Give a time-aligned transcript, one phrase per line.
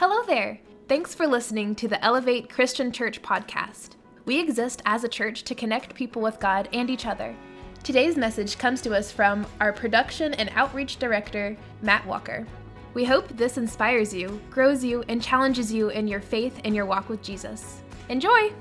[0.00, 0.58] Hello there.
[0.88, 3.96] Thanks for listening to the Elevate Christian Church podcast.
[4.24, 7.36] We exist as a church to connect people with God and each other.
[7.82, 12.46] Today's message comes to us from our production and outreach director, Matt Walker.
[12.94, 16.86] We hope this inspires you, grows you, and challenges you in your faith and your
[16.86, 17.82] walk with Jesus.
[18.08, 18.54] Enjoy!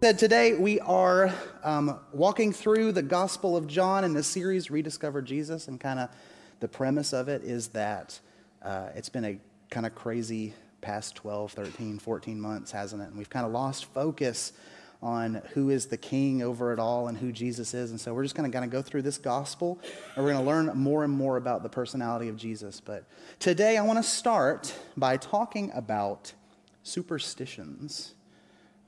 [0.00, 1.32] Today we are
[1.62, 6.08] um, walking through the Gospel of John in this series, Rediscover Jesus, and kind of
[6.60, 8.18] the premise of it is that
[8.62, 9.38] uh, it's been a
[9.70, 13.06] kind of crazy past 12, 13, 14 months, hasn't it?
[13.06, 14.52] And we've kind of lost focus
[15.00, 17.90] on who is the king over it all and who Jesus is.
[17.90, 19.78] And so we're just going to kind of go through this gospel
[20.16, 22.80] and we're going to learn more and more about the personality of Jesus.
[22.80, 23.04] But
[23.38, 26.32] today I want to start by talking about
[26.82, 28.14] superstitions.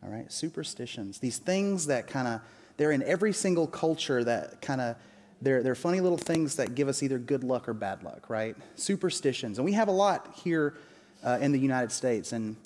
[0.03, 1.19] All right, superstitions.
[1.19, 2.41] These things that kind of,
[2.77, 4.97] they're in every single culture that kind of,
[5.43, 8.57] they're, they're funny little things that give us either good luck or bad luck, right?
[8.77, 9.59] Superstitions.
[9.59, 10.77] And we have a lot here
[11.25, 12.33] uh, in the United States.
[12.33, 12.57] And,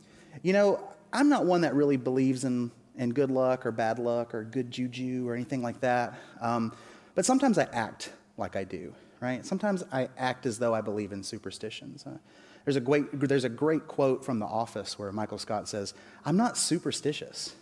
[0.42, 0.80] you know,
[1.12, 4.70] I'm not one that really believes in, in good luck or bad luck or good
[4.70, 6.14] juju or anything like that.
[6.40, 6.72] Um,
[7.14, 9.46] but sometimes I act like I do, right?
[9.46, 12.04] Sometimes I act as though I believe in superstitions.
[12.04, 12.18] Uh,
[12.64, 16.36] there's a, great, there's a great quote from The Office where Michael Scott says, I'm
[16.36, 17.54] not superstitious,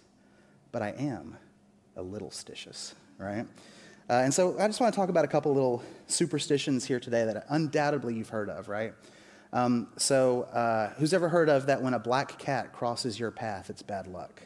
[0.70, 1.36] but I am
[1.96, 3.46] a little stitious, right?
[4.10, 7.24] Uh, and so I just want to talk about a couple little superstitions here today
[7.24, 8.94] that undoubtedly you've heard of, right?
[9.52, 13.68] Um, so, uh, who's ever heard of that when a black cat crosses your path,
[13.68, 14.42] it's bad luck,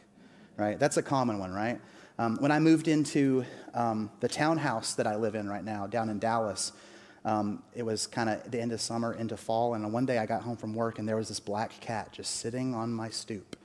[0.56, 0.78] right?
[0.78, 1.80] That's a common one, right?
[2.18, 6.08] Um, when I moved into um, the townhouse that I live in right now down
[6.08, 6.72] in Dallas,
[7.24, 10.26] um, it was kind of the end of summer into fall, and one day I
[10.26, 13.56] got home from work and there was this black cat just sitting on my stoop,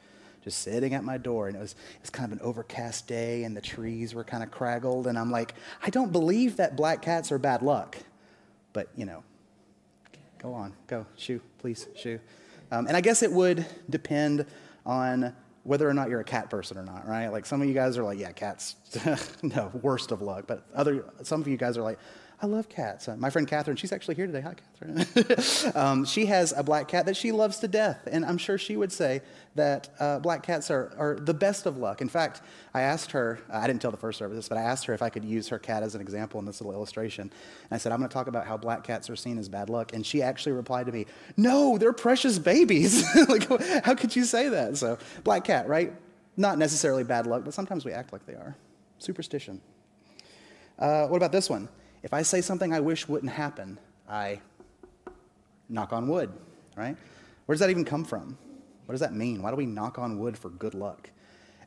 [0.44, 3.44] just sitting at my door, and it was it was kind of an overcast day,
[3.44, 5.54] and the trees were kind of craggled, and I'm like,
[5.84, 7.98] I don't believe that black cats are bad luck,
[8.74, 9.24] but you know,
[10.40, 12.20] go on, go shoo, please shoo,
[12.72, 14.46] um, and I guess it would depend
[14.86, 17.28] on whether or not you're a cat person or not, right?
[17.28, 18.76] Like some of you guys are like, yeah, cats,
[19.44, 20.46] no, worst of luck.
[20.48, 22.00] But other, some of you guys are like,
[22.44, 23.08] I love cats.
[23.08, 24.42] Uh, my friend Catherine, she's actually here today.
[24.42, 25.76] Hi, Catherine.
[25.76, 28.08] um, she has a black cat that she loves to death.
[28.12, 29.22] And I'm sure she would say
[29.54, 32.02] that uh, black cats are, are the best of luck.
[32.02, 32.42] In fact,
[32.74, 34.94] I asked her, uh, I didn't tell the first service this, but I asked her
[34.96, 37.24] if I could use her cat as an example in this little illustration.
[37.24, 39.70] And I said, I'm going to talk about how black cats are seen as bad
[39.70, 39.94] luck.
[39.94, 41.06] And she actually replied to me,
[41.38, 43.06] No, they're precious babies.
[43.30, 43.48] like,
[43.84, 44.78] how could you say that?
[44.78, 45.94] So, black cat, right?
[46.38, 48.56] Not necessarily bad luck, but sometimes we act like they are.
[48.98, 49.62] Superstition.
[50.80, 51.70] Uh, what about this one?
[52.04, 53.78] If I say something I wish wouldn't happen,
[54.10, 54.42] I
[55.70, 56.32] knock on wood,
[56.76, 56.98] right?
[57.46, 58.38] Where does that even come from?
[58.86, 59.42] What does that mean?
[59.42, 61.10] Why do we knock on wood for good luck?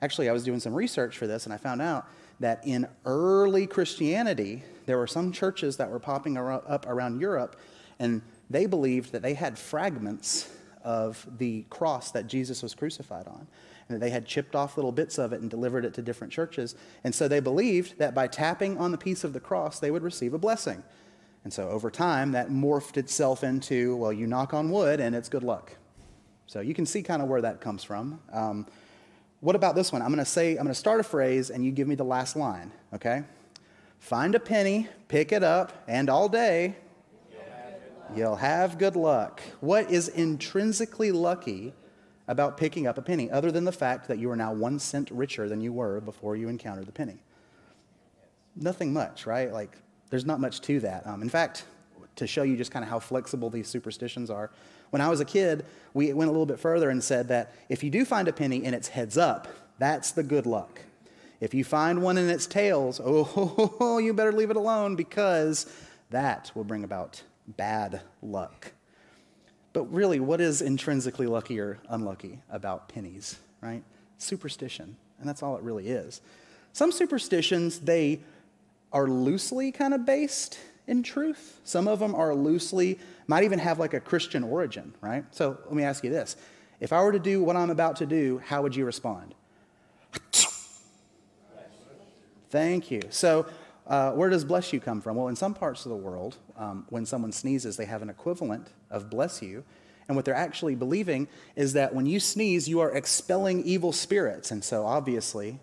[0.03, 2.07] Actually, I was doing some research for this and I found out
[2.41, 7.57] that in early Christianity, there were some churches that were popping up around Europe
[7.99, 10.51] and they believed that they had fragments
[10.83, 13.47] of the cross that Jesus was crucified on
[13.89, 16.75] and they had chipped off little bits of it and delivered it to different churches.
[17.03, 20.03] And so they believed that by tapping on the piece of the cross, they would
[20.03, 20.83] receive a blessing.
[21.45, 25.29] And so over time, that morphed itself into, well, you knock on wood and it's
[25.29, 25.77] good luck.
[26.47, 28.21] So you can see kind of where that comes from.
[28.33, 28.67] Um,
[29.41, 30.01] what about this one?
[30.01, 32.05] I'm going to say, I'm going to start a phrase and you give me the
[32.05, 33.25] last line, okay?
[33.99, 36.77] Find a penny, pick it up, and all day
[38.15, 39.43] you'll have good luck.
[39.61, 41.75] What is intrinsically lucky
[42.27, 45.11] about picking up a penny, other than the fact that you are now one cent
[45.11, 47.23] richer than you were before you encountered the penny.
[48.57, 49.53] Nothing much, right?
[49.53, 49.77] Like,
[50.11, 51.07] there's not much to that.
[51.07, 51.65] Um, in fact,
[52.17, 54.51] to show you just kind of how flexible these superstitions are,
[54.91, 57.83] when I was a kid, we went a little bit further and said that if
[57.83, 59.49] you do find a penny and it's heads up,
[59.79, 60.81] that's the good luck.
[61.41, 65.67] If you find one in its tails, oh, you better leave it alone because
[66.11, 68.73] that will bring about bad luck.
[69.75, 73.83] But really, what is intrinsically lucky or unlucky about pennies, right?
[74.17, 74.97] Superstition.
[75.21, 76.23] And that's all it really is.
[76.73, 78.21] Some superstitions, they
[78.93, 81.61] are loosely kind of based in truth.
[81.65, 85.25] Some of them are loosely, might even have like a Christian origin, right?
[85.33, 86.37] So let me ask you this.
[86.79, 89.35] If I were to do what I'm about to do, how would you respond?
[92.51, 93.03] Thank you.
[93.11, 93.47] So
[93.87, 95.17] uh, where does bless you come from?
[95.17, 98.69] Well, in some parts of the world, um, when someone sneezes, they have an equivalent
[98.91, 99.65] of bless you.
[100.09, 104.51] And what they're actually believing is that when you sneeze, you are expelling evil spirits.
[104.51, 105.59] And so obviously,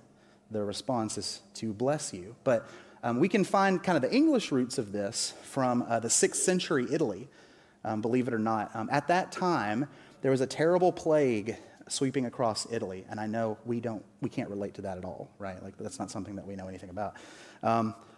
[0.49, 2.35] the response is to bless you.
[2.43, 2.67] But
[3.03, 6.41] um, we can find kind of the English roots of this from uh, the sixth
[6.41, 7.27] century Italy,
[7.83, 8.75] um, believe it or not.
[8.75, 9.87] Um, at that time,
[10.21, 11.55] there was a terrible plague
[11.87, 13.05] sweeping across Italy.
[13.09, 15.61] And I know we, don't, we can't relate to that at all, right?
[15.63, 17.15] Like, that's not something that we know anything about.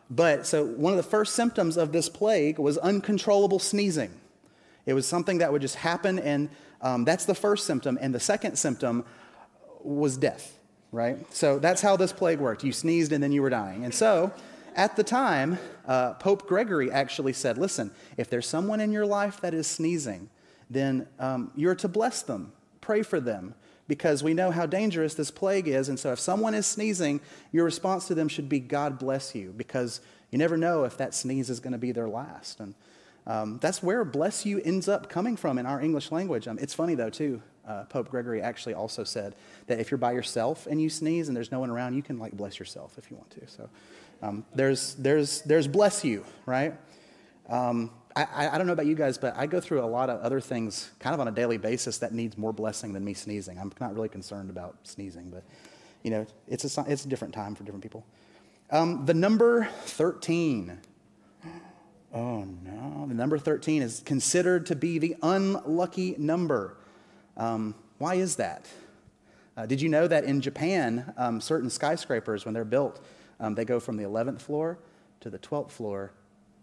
[0.10, 4.12] But so one of the first symptoms of this plague was uncontrollable sneezing.
[4.86, 6.50] It was something that would just happen, and
[6.82, 7.98] um, that's the first symptom.
[8.02, 9.06] And the second symptom
[9.82, 10.60] was death,
[10.92, 11.18] right?
[11.34, 12.64] So that's how this plague worked.
[12.64, 13.86] You sneezed and then you were dying.
[13.86, 14.34] And so
[14.76, 19.40] at the time, uh, Pope Gregory actually said, listen, if there's someone in your life
[19.42, 20.30] that is sneezing,
[20.70, 22.52] then um, you're to bless them,
[22.82, 23.56] pray for them,
[23.88, 25.90] because we know how dangerous this plague is.
[25.90, 27.22] And so if someone is sneezing,
[27.52, 30.02] your response to them should be, God bless you, because
[30.32, 32.60] you never know if that sneeze is going to be their last.
[32.60, 32.76] And
[33.28, 36.48] um, that's where bless you ends up coming from in our English language.
[36.48, 37.42] Um, it's funny, though, too.
[37.66, 39.36] Uh, Pope Gregory actually also said
[39.68, 42.20] that if you're by yourself and you sneeze and there's no one around, you can
[42.20, 43.48] like bless yourself if you want to.
[43.48, 43.70] So
[44.22, 46.74] um, there's, there's, there's bless you, right?
[48.16, 50.40] I, I, don't know about you guys, but I go through a lot of other
[50.40, 53.58] things kind of on a daily basis that needs more blessing than me sneezing.
[53.58, 55.44] I'm not really concerned about sneezing, but
[56.04, 58.06] you know, it's a, it's a different time for different people.
[58.70, 60.80] Um, the number 13.
[62.14, 66.78] Oh no, the number 13 is considered to be the unlucky number.
[67.36, 68.68] Um, why is that?
[69.58, 73.04] Uh, did you know that in Japan, um, certain skyscrapers, when they're built,
[73.40, 74.78] um, they go from the 11th floor
[75.22, 76.12] to the 12th floor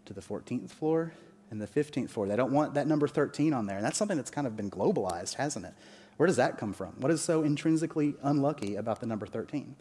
[0.05, 1.11] to the 14th floor
[1.51, 2.27] and the 15th floor.
[2.27, 3.75] They don't want that number 13 on there.
[3.75, 5.73] And that's something that's kind of been globalized, hasn't it?
[6.17, 6.93] Where does that come from?
[6.99, 9.75] What is so intrinsically unlucky about the number 13?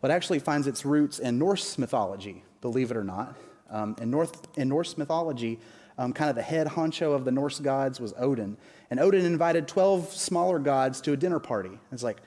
[0.00, 3.36] Well, it actually finds its roots in Norse mythology, believe it or not.
[3.70, 5.58] Um, in, North, in Norse mythology,
[5.98, 8.56] um, kind of the head honcho of the Norse gods was Odin.
[8.90, 11.78] And Odin invited 12 smaller gods to a dinner party.
[11.92, 12.18] It's like,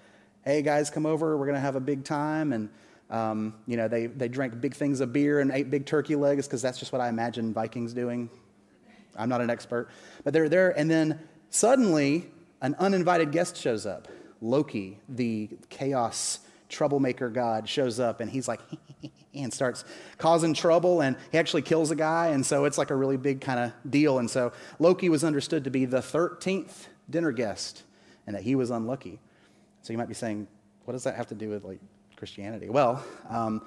[0.44, 1.38] hey, guys, come over.
[1.38, 2.54] We're going to have a big time.
[2.54, 2.70] And,
[3.12, 6.48] um, you know, they, they drank big things of beer and ate big turkey legs
[6.48, 8.30] because that's just what I imagine Vikings doing.
[9.20, 9.90] I'm not an expert.
[10.24, 10.78] But they're there.
[10.78, 11.20] And then
[11.50, 12.32] suddenly,
[12.62, 14.08] an uninvited guest shows up.
[14.42, 16.40] Loki, the chaos
[16.70, 18.62] troublemaker god, shows up and he's like,
[19.34, 19.86] and starts
[20.18, 23.42] causing trouble and he actually kills a guy and so it's like a really big
[23.42, 27.84] kind of deal and so loki was understood to be the 13th dinner guest
[28.26, 29.20] and that he was unlucky
[29.84, 30.48] so you might be saying
[30.86, 31.80] what does that have to do with like
[32.16, 33.62] christianity well um,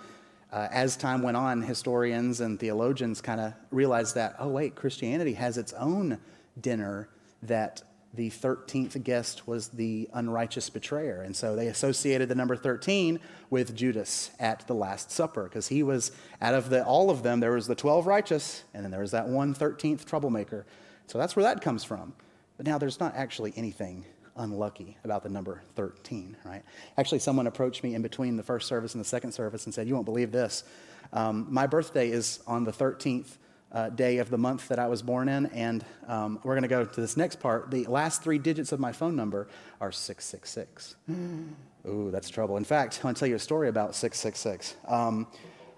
[0.52, 5.34] uh, as time went on historians and theologians kind of realized that oh wait christianity
[5.34, 6.18] has its own
[6.60, 7.08] dinner
[7.42, 7.82] that
[8.14, 11.22] the 13th guest was the unrighteous betrayer.
[11.22, 13.18] And so they associated the number 13
[13.48, 17.40] with Judas at the Last Supper because he was, out of the, all of them,
[17.40, 20.66] there was the 12 righteous, and then there was that one 13th troublemaker.
[21.06, 22.12] So that's where that comes from.
[22.58, 24.04] But now there's not actually anything
[24.36, 26.62] unlucky about the number 13, right?
[26.96, 29.86] Actually, someone approached me in between the first service and the second service and said,
[29.86, 30.64] You won't believe this.
[31.12, 33.36] Um, my birthday is on the 13th
[33.72, 35.46] uh, day of the month that I was born in.
[35.46, 37.70] And um, we're going to go to this next part.
[37.70, 39.48] The last three digits of my phone number
[39.80, 40.96] are 666.
[41.88, 42.56] Ooh, that's trouble.
[42.56, 44.76] In fact, I want to tell you a story about 666.
[44.86, 45.26] Um,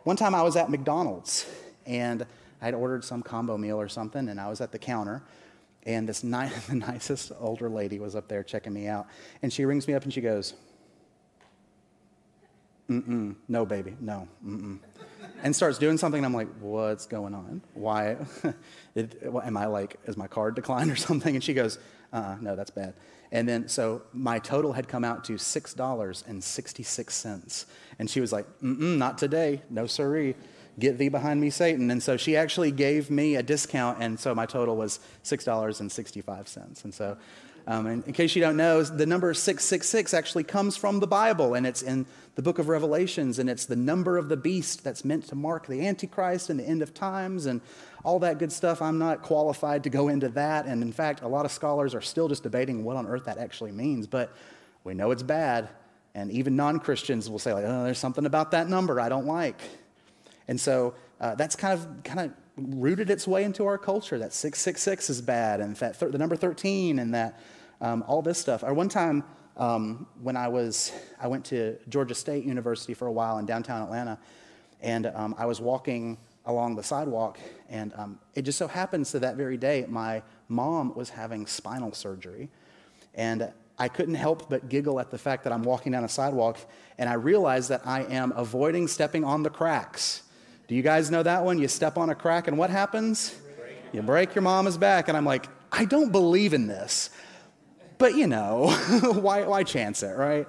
[0.03, 1.47] one time I was at McDonald's
[1.87, 2.27] and
[2.61, 5.23] I had ordered some combo meal or something, and I was at the counter.
[5.87, 9.07] And this ni- the nicest older lady was up there checking me out.
[9.43, 10.55] And she rings me up and she goes,
[12.89, 14.79] Mm-mm, no, baby, no, mm-mm
[15.45, 16.19] and starts doing something.
[16.19, 17.61] And I'm like, what's going on?
[17.75, 18.17] Why?
[18.95, 21.37] it, am I like, is my card declined or something?
[21.37, 21.79] And she goes,
[22.13, 22.95] uh no, that's bad.
[23.31, 27.67] And then, so my total had come out to $6.66.
[27.99, 29.61] And she was like, mm not today.
[29.71, 30.37] No, siree.
[30.79, 31.91] Get thee behind me, Satan.
[31.91, 33.99] And so she actually gave me a discount.
[34.01, 36.85] And so my total was $6.65.
[36.85, 37.17] And so
[37.67, 41.67] um, in case you don't know, the number 666 actually comes from the Bible, and
[41.67, 42.05] it's in
[42.35, 45.67] the book of Revelations, and it's the number of the beast that's meant to mark
[45.67, 47.63] the Antichrist and the end of times and
[48.05, 48.83] all that good stuff.
[48.83, 52.03] I'm not qualified to go into that, and in fact, a lot of scholars are
[52.03, 54.31] still just debating what on earth that actually means, but
[54.83, 55.71] we know it's bad,
[56.15, 59.27] and even non Christians will say, like, oh, there's something about that number I don't
[59.27, 59.59] like.
[60.49, 64.33] And so uh, that's kind of, kind of rooted its way into our culture that
[64.33, 67.41] 666 is bad, and that th- the number 13, and that
[67.81, 68.63] um, all this stuff.
[68.63, 69.25] Or one time
[69.57, 73.83] um, when I was, I went to Georgia State University for a while in downtown
[73.83, 74.19] Atlanta,
[74.81, 77.39] and um, I was walking along the sidewalk,
[77.71, 81.93] and um, it just so happens that that very day my mom was having spinal
[81.93, 82.51] surgery,
[83.15, 86.59] and I couldn't help but giggle at the fact that I'm walking down a sidewalk,
[86.99, 90.24] and I realized that I am avoiding stepping on the cracks.
[90.67, 91.59] Do you guys know that one?
[91.59, 93.35] You step on a crack, and what happens?
[93.93, 97.11] You break your mama's back, and I'm like, I don't believe in this.
[97.99, 98.71] But you know,
[99.03, 100.47] why, why chance it, right?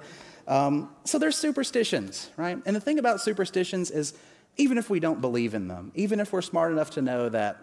[0.48, 2.58] Um, so there's superstitions, right?
[2.66, 4.14] And the thing about superstitions is,
[4.56, 7.58] even if we don't believe in them, even if we're smart enough to know that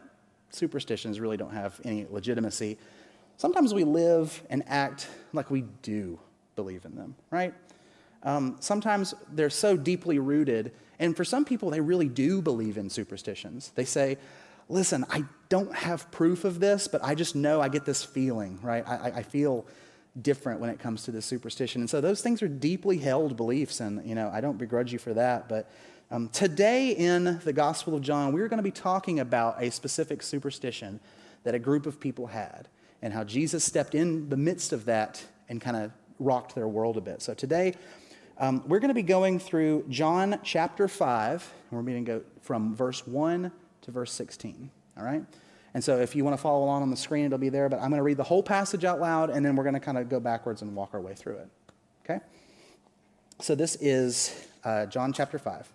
[0.51, 2.77] superstitions really don't have any legitimacy,
[3.38, 6.19] sometimes we live and act like we do
[6.55, 7.53] believe in them, right?
[8.22, 12.89] Um, sometimes they're so deeply rooted, and for some people, they really do believe in
[12.89, 13.71] superstitions.
[13.75, 14.17] They say,
[14.69, 18.59] listen, I don't have proof of this, but I just know I get this feeling,
[18.62, 18.88] right?
[18.88, 19.65] I, I feel
[20.21, 21.81] different when it comes to this superstition.
[21.81, 25.00] And so those things are deeply held beliefs, and, you know, I don't begrudge you
[25.00, 25.50] for that.
[25.50, 25.69] But
[26.12, 30.21] um, today in the Gospel of John, we're going to be talking about a specific
[30.21, 31.00] superstition
[31.43, 32.67] that a group of people had
[33.01, 36.95] and how Jesus stepped in the midst of that and kind of rocked their world
[36.97, 37.21] a bit.
[37.21, 37.73] So today,
[38.38, 42.22] um, we're going to be going through John chapter 5, and we're going to go
[42.42, 43.52] from verse 1
[43.84, 44.70] to verse 16.
[44.98, 45.24] All right?
[45.74, 47.78] And so if you want to follow along on the screen, it'll be there, but
[47.78, 49.98] I'm going to read the whole passage out loud, and then we're going to kind
[49.98, 51.48] of go backwards and walk our way through it.
[52.04, 52.20] Okay?
[53.40, 55.72] So this is uh, John chapter 5.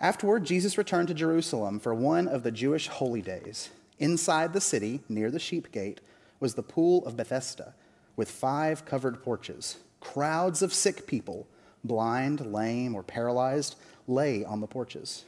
[0.00, 3.70] Afterward, Jesus returned to Jerusalem for one of the Jewish holy days.
[3.98, 6.00] Inside the city, near the sheep gate,
[6.38, 7.74] was the pool of Bethesda,
[8.16, 9.76] with five covered porches.
[10.00, 11.46] Crowds of sick people,
[11.84, 13.76] blind, lame, or paralyzed,
[14.06, 15.24] lay on the porches.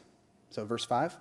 [0.50, 1.17] So, verse 5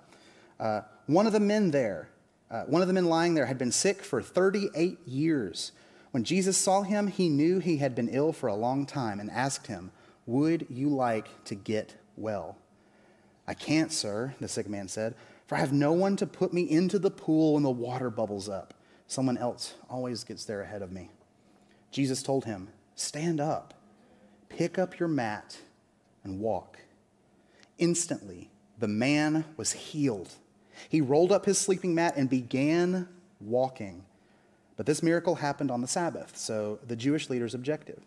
[0.60, 2.08] uh, one of the men there,
[2.50, 5.72] uh, one of the men lying there, had been sick for 38 years.
[6.12, 9.30] When Jesus saw him, he knew he had been ill for a long time and
[9.30, 9.90] asked him,
[10.26, 12.56] Would you like to get well?
[13.46, 15.14] I can't, sir, the sick man said,
[15.46, 18.48] for I have no one to put me into the pool when the water bubbles
[18.48, 18.74] up.
[19.08, 21.10] Someone else always gets there ahead of me.
[21.90, 22.68] Jesus told him,
[23.02, 23.74] Stand up,
[24.48, 25.58] pick up your mat,
[26.22, 26.78] and walk.
[27.76, 30.30] Instantly, the man was healed.
[30.88, 33.08] He rolled up his sleeping mat and began
[33.40, 34.04] walking.
[34.76, 38.00] But this miracle happened on the Sabbath, so the Jewish leaders objected.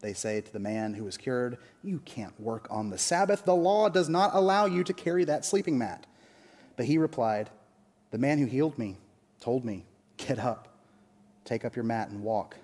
[0.00, 3.44] They say to the man who was cured, You can't work on the Sabbath.
[3.44, 6.08] The law does not allow you to carry that sleeping mat.
[6.76, 7.50] But he replied,
[8.10, 8.96] The man who healed me
[9.38, 9.84] told me,
[10.16, 10.76] Get up,
[11.44, 12.56] take up your mat, and walk.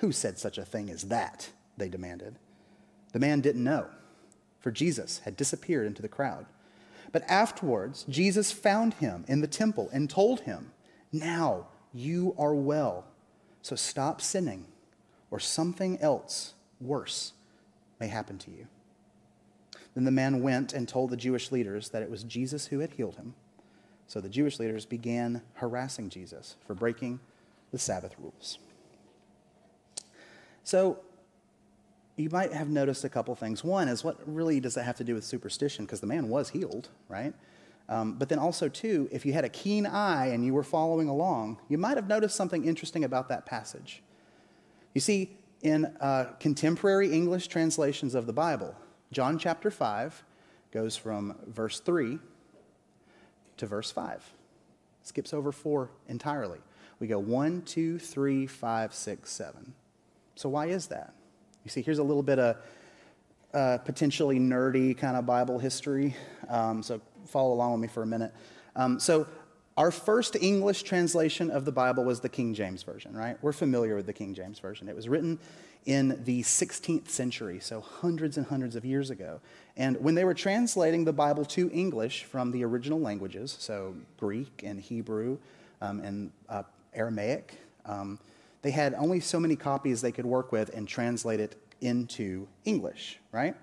[0.00, 1.50] Who said such a thing as that?
[1.76, 2.36] They demanded.
[3.12, 3.86] The man didn't know,
[4.58, 6.46] for Jesus had disappeared into the crowd.
[7.12, 10.72] But afterwards, Jesus found him in the temple and told him,
[11.12, 13.04] Now you are well,
[13.60, 14.66] so stop sinning,
[15.30, 17.34] or something else worse
[17.98, 18.68] may happen to you.
[19.94, 22.92] Then the man went and told the Jewish leaders that it was Jesus who had
[22.92, 23.34] healed him.
[24.06, 27.20] So the Jewish leaders began harassing Jesus for breaking
[27.70, 28.58] the Sabbath rules.
[30.64, 30.98] So
[32.16, 33.64] you might have noticed a couple things.
[33.64, 35.84] One is what really does that have to do with superstition?
[35.84, 37.34] Because the man was healed, right?
[37.88, 41.08] Um, but then also, too, if you had a keen eye and you were following
[41.08, 44.02] along, you might have noticed something interesting about that passage.
[44.94, 48.76] You see, in uh, contemporary English translations of the Bible,
[49.12, 50.22] John chapter 5
[50.70, 52.18] goes from verse 3
[53.56, 54.32] to verse 5.
[55.02, 56.58] Skips over 4 entirely.
[57.00, 59.74] We go 1, 2, 3, 5, 6, 7.
[60.34, 61.14] So, why is that?
[61.64, 62.56] You see, here's a little bit of
[63.52, 66.16] uh, potentially nerdy kind of Bible history.
[66.48, 68.32] Um, so, follow along with me for a minute.
[68.76, 69.26] Um, so,
[69.76, 73.38] our first English translation of the Bible was the King James Version, right?
[73.40, 74.88] We're familiar with the King James Version.
[74.88, 75.38] It was written
[75.86, 79.40] in the 16th century, so hundreds and hundreds of years ago.
[79.76, 84.62] And when they were translating the Bible to English from the original languages, so Greek
[84.62, 85.38] and Hebrew
[85.80, 87.54] um, and uh, Aramaic,
[87.86, 88.18] um,
[88.62, 93.18] they had only so many copies they could work with and translate it into English,
[93.32, 93.54] right?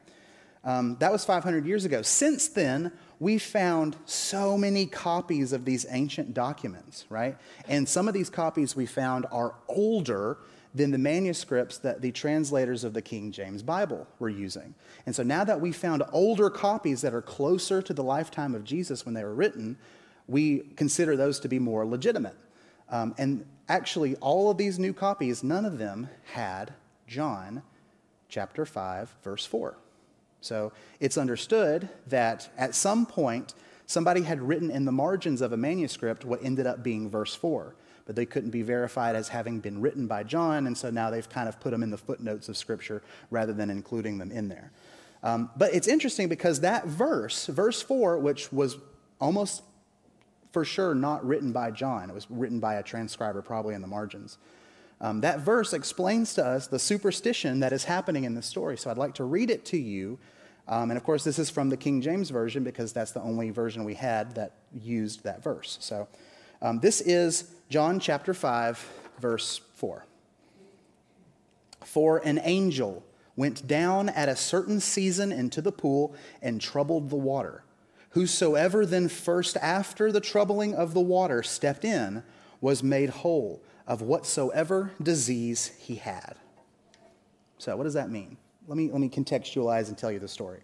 [0.64, 2.02] Um, that was 500 years ago.
[2.02, 7.38] Since then, we found so many copies of these ancient documents, right?
[7.68, 10.38] And some of these copies we found are older
[10.76, 14.76] than the manuscripts that the translators of the King James Bible were using.
[15.06, 18.64] And so now that we found older copies that are closer to the lifetime of
[18.64, 19.78] Jesus when they were written,
[20.28, 22.36] we consider those to be more legitimate.
[22.90, 26.74] Um, and actually, all of these new copies, none of them had
[27.08, 27.64] John
[28.30, 29.78] chapter 5, verse 4.
[30.42, 33.54] So it's understood that at some point,
[33.86, 37.76] somebody had written in the margins of a manuscript what ended up being verse 4,
[38.06, 41.28] but they couldn't be verified as having been written by John, and so now they've
[41.28, 44.72] kind of put them in the footnotes of Scripture rather than including them in there.
[45.24, 48.78] Um, but it's interesting because that verse, verse 4, which was
[49.20, 49.64] almost
[50.58, 53.88] for sure not written by John, it was written by a transcriber, probably in the
[53.88, 54.40] margins.
[55.00, 58.76] Um, that verse explains to us the superstition that is happening in this story.
[58.76, 60.18] So I'd like to read it to you.
[60.68, 63.52] Um, and of course, this is from the King James Version because that's the only
[63.52, 65.78] version we had that used that verse.
[65.80, 66.08] So
[66.64, 68.84] um, this is John chapter 5,
[69.20, 70.08] verse 4.
[71.86, 73.04] For an angel
[73.36, 77.64] went down at a certain season into the pool and troubled the water.
[78.12, 82.24] Whosoever then first after the troubling of the water stepped in
[82.62, 86.36] was made whole of whatsoever disease he had.
[87.58, 88.38] So, what does that mean?
[88.68, 90.60] Let me, let me contextualize and tell you the story.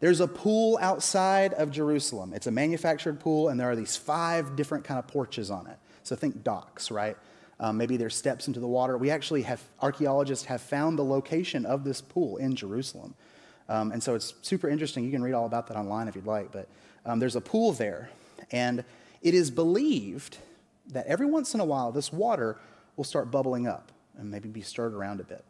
[0.00, 2.32] There's a pool outside of Jerusalem.
[2.32, 5.76] It's a manufactured pool, and there are these five different kind of porches on it.
[6.04, 7.16] So think docks, right?
[7.58, 8.96] Um, maybe there's steps into the water.
[8.96, 13.14] We actually have, archaeologists have found the location of this pool in Jerusalem.
[13.68, 15.04] Um, and so it's super interesting.
[15.04, 16.52] You can read all about that online if you'd like.
[16.52, 16.68] But
[17.04, 18.10] um, there's a pool there,
[18.50, 18.84] and
[19.22, 20.38] it is believed
[20.90, 22.58] that every once in a while this water
[22.96, 25.44] will start bubbling up and maybe be stirred around a bit.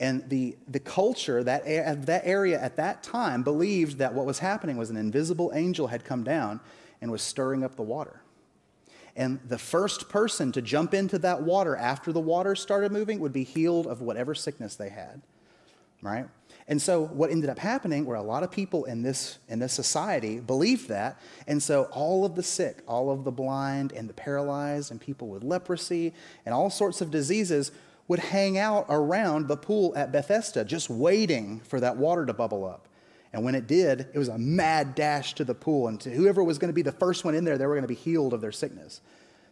[0.00, 1.64] And the, the culture, that,
[2.06, 6.04] that area at that time, believed that what was happening was an invisible angel had
[6.04, 6.60] come down
[7.00, 8.20] and was stirring up the water.
[9.16, 13.32] And the first person to jump into that water after the water started moving would
[13.32, 15.22] be healed of whatever sickness they had,
[16.02, 16.26] right?
[16.66, 19.72] And so what ended up happening were a lot of people in this, in this
[19.72, 21.20] society believed that.
[21.46, 25.28] And so all of the sick, all of the blind and the paralyzed and people
[25.28, 26.14] with leprosy
[26.46, 27.70] and all sorts of diseases
[28.08, 32.64] would hang out around the pool at Bethesda, just waiting for that water to bubble
[32.64, 32.88] up.
[33.32, 35.88] And when it did, it was a mad dash to the pool.
[35.88, 37.82] And to whoever was going to be the first one in there, they were going
[37.82, 39.00] to be healed of their sickness.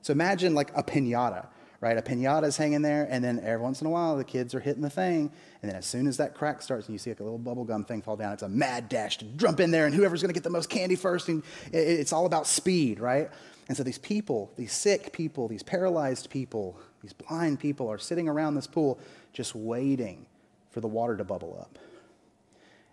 [0.03, 1.47] So imagine like a pinata,
[1.83, 1.99] right?
[1.99, 4.61] A pinata is hanging there, and then every once in a while, the kids are
[4.61, 5.33] hitting the thing.
[5.61, 7.65] And then as soon as that crack starts and you see like a little bubble
[7.65, 10.29] gum thing fall down, it's a mad dash to jump in there, and whoever's going
[10.29, 11.29] to get the most candy first.
[11.29, 13.29] And it's all about speed, right?
[13.67, 18.29] And so these people, these sick people, these paralyzed people, these blind people are sitting
[18.29, 19.01] around this pool
[19.33, 20.27] just waiting
[20.71, 21.81] for the water to bubble up.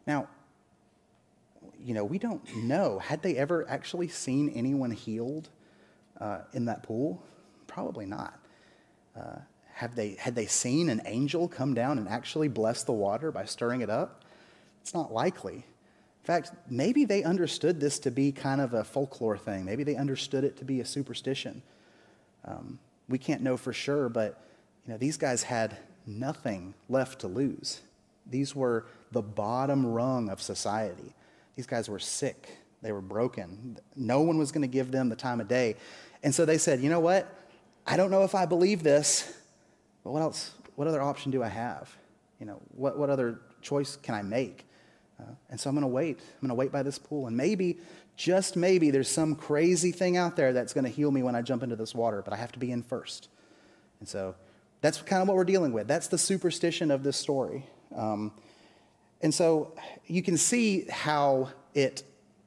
[0.08, 0.28] Now,
[1.80, 2.98] you know, we don't know.
[2.98, 5.50] Had they ever actually seen anyone healed
[6.20, 7.22] uh, in that pool?
[7.68, 8.39] Probably not.
[9.16, 9.40] Uh,
[9.74, 13.46] have they, had they seen an angel come down and actually bless the water by
[13.46, 14.26] stirring it up?
[14.82, 15.56] It's not likely.
[15.56, 19.66] In fact, maybe they understood this to be kind of a folklore thing.
[19.66, 21.62] Maybe they understood it to be a superstition.
[22.46, 24.42] Um, we can't know for sure, but
[24.86, 27.82] you know, these guys had nothing left to lose.
[28.30, 31.16] These were the bottom rung of society.
[31.56, 32.58] These guys were sick.
[32.82, 33.78] They were broken.
[33.96, 35.76] No one was going to give them the time of day.
[36.24, 37.34] And so they said, you know what?
[37.92, 39.36] I don't know if I believe this,
[40.04, 40.52] but what else?
[40.76, 41.90] What other option do I have?
[42.40, 44.68] You know, what, what other choice can I make?
[45.20, 46.20] Uh, and so I'm going to wait.
[46.20, 47.26] I'm going to wait by this pool.
[47.26, 47.80] And maybe
[48.16, 51.42] just maybe there's some crazy thing out there that's going to heal me when I
[51.42, 53.28] jump into this water, but I have to be in first.
[54.00, 54.36] And so
[54.82, 55.88] that's kind of what we're dealing with.
[55.88, 57.66] That's the superstition of this story.
[57.96, 58.34] Um,
[59.22, 59.74] and so
[60.06, 62.04] you can see how it,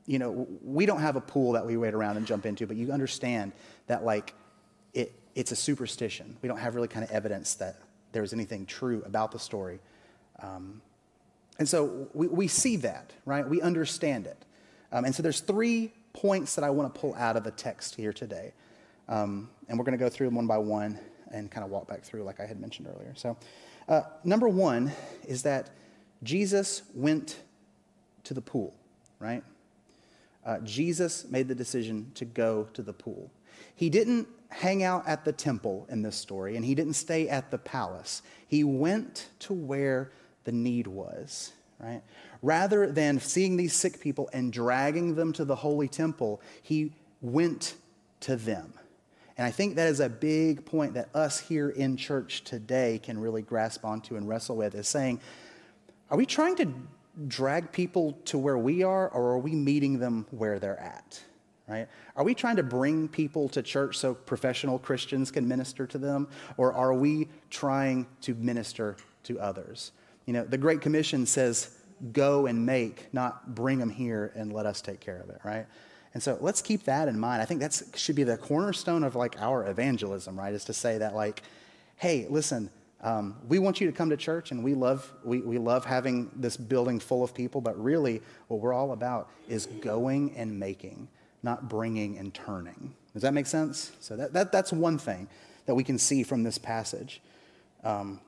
[0.07, 2.77] you know, we don't have a pool that we wait around and jump into, but
[2.77, 3.51] you understand
[3.89, 4.35] that, like,
[5.35, 6.37] it's a superstition.
[6.43, 7.77] We don't have really kind of evidence that
[8.13, 9.81] there's anything true about the story.
[10.43, 10.83] Um,
[11.59, 13.49] and so we, we see that, right?
[13.49, 14.45] We understand it.
[14.91, 17.95] Um, and so there's three points that I want to pull out of the text
[17.95, 18.53] here today.
[19.09, 20.99] Um, and we're going to go through them one by one
[21.31, 23.15] and kind of walk back through, like I had mentioned earlier.
[23.17, 23.37] So,
[23.89, 24.93] uh, number one
[25.27, 25.71] is that
[26.23, 27.41] Jesus went
[28.25, 28.75] to the pool,
[29.19, 29.43] right?
[30.45, 33.31] Uh, Jesus made the decision to go to the pool.
[33.75, 37.51] He didn't hang out at the temple in this story, and he didn't stay at
[37.51, 38.23] the palace.
[38.47, 40.13] He went to where
[40.45, 42.03] the need was, right?
[42.43, 47.75] Rather than seeing these sick people and dragging them to the holy temple, he went
[48.21, 48.75] to them.
[49.39, 53.19] And I think that is a big point that us here in church today can
[53.19, 55.21] really grasp onto and wrestle with is saying,
[56.11, 56.69] are we trying to
[57.29, 61.23] drag people to where we are, or are we meeting them where they're at?
[61.73, 61.89] Right?
[62.17, 66.29] Are we trying to bring people to church so professional Christians can minister to them,
[66.59, 69.93] or are we trying to minister to others?
[70.27, 71.79] You know, the Great Commission says,
[72.13, 75.67] go and make, not bring them here and let us take care of it, right?
[76.13, 77.41] And so let's keep that in mind.
[77.41, 80.53] I think that should be the cornerstone of like our evangelism, right?
[80.53, 81.43] Is to say that like,
[81.97, 82.69] hey, listen,
[83.01, 86.31] um, we want you to come to church and we love, we, we love having
[86.37, 91.09] this building full of people, but really what we're all about is going and making,
[91.43, 92.95] not bringing and turning.
[93.13, 93.93] Does that make sense?
[94.01, 95.29] So that, that, that's one thing
[95.67, 97.21] that we can see from this passage.
[97.85, 98.21] Um,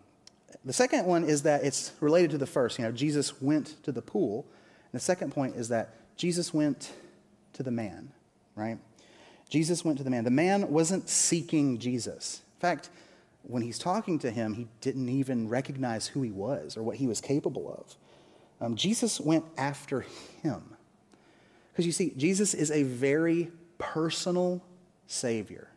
[0.65, 2.79] the second one is that it's related to the first.
[2.79, 4.47] You know, Jesus went to the pool.
[4.93, 6.93] And the second point is that Jesus went
[7.55, 8.13] to the man,
[8.55, 8.79] right?
[9.49, 10.25] Jesus went to the man.
[10.25, 12.43] The man wasn't seeking Jesus.
[12.57, 12.91] In fact,
[13.43, 17.07] when he's talking to him, he didn't even recognize who he was or what he
[17.07, 17.97] was capable of.
[18.65, 20.07] Um, Jesus went after
[20.43, 20.74] him.
[21.75, 24.63] Because you see, Jesus is a very personal
[25.07, 25.69] Savior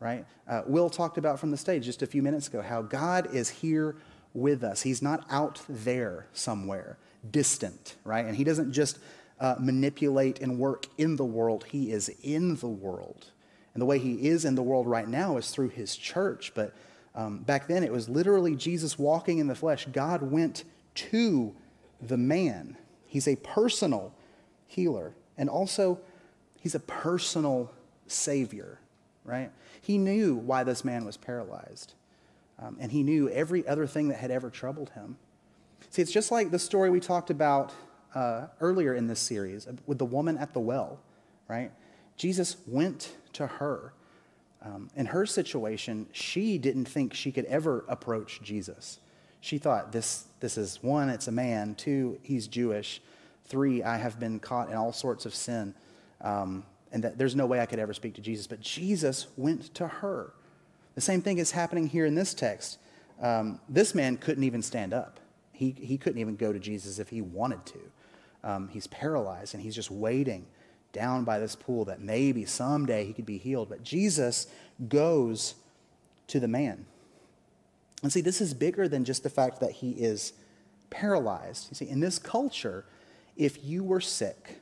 [0.00, 0.24] right?
[0.46, 3.48] Uh, Will talked about from the stage just a few minutes ago how God is
[3.48, 3.96] here
[4.34, 4.82] with us.
[4.82, 6.98] He's not out there somewhere,
[7.30, 8.24] distant, right?
[8.24, 8.98] And He doesn't just
[9.40, 13.26] uh, manipulate and work in the world, He is in the world.
[13.74, 16.52] And the way He is in the world right now is through His church.
[16.54, 16.74] But
[17.14, 19.86] um, back then, it was literally Jesus walking in the flesh.
[19.92, 21.54] God went to
[22.00, 22.76] the man.
[23.06, 24.14] He's a personal
[24.68, 25.14] healer.
[25.36, 25.98] And also,
[26.60, 27.72] he's a personal
[28.06, 28.78] savior,
[29.24, 29.50] right?
[29.80, 31.94] He knew why this man was paralyzed.
[32.60, 35.16] Um, and he knew every other thing that had ever troubled him.
[35.90, 37.72] See, it's just like the story we talked about
[38.14, 40.98] uh, earlier in this series with the woman at the well,
[41.48, 41.70] right?
[42.16, 43.92] Jesus went to her.
[44.60, 48.98] Um, in her situation, she didn't think she could ever approach Jesus.
[49.40, 53.00] She thought, this, this is one, it's a man, two, he's Jewish,
[53.48, 55.74] three, I have been caught in all sorts of sin,
[56.20, 58.46] um, and that there's no way I could ever speak to Jesus.
[58.46, 60.32] But Jesus went to her.
[60.94, 62.78] The same thing is happening here in this text.
[63.20, 65.20] Um, this man couldn't even stand up.
[65.52, 67.78] He, he couldn't even go to Jesus if he wanted to.
[68.44, 70.46] Um, he's paralyzed and he's just waiting
[70.92, 73.68] down by this pool that maybe someday he could be healed.
[73.68, 74.46] But Jesus
[74.88, 75.54] goes
[76.28, 76.86] to the man.
[78.02, 80.32] And see, this is bigger than just the fact that he is
[80.90, 81.68] paralyzed.
[81.70, 82.84] You see, in this culture,
[83.38, 84.60] if you were sick,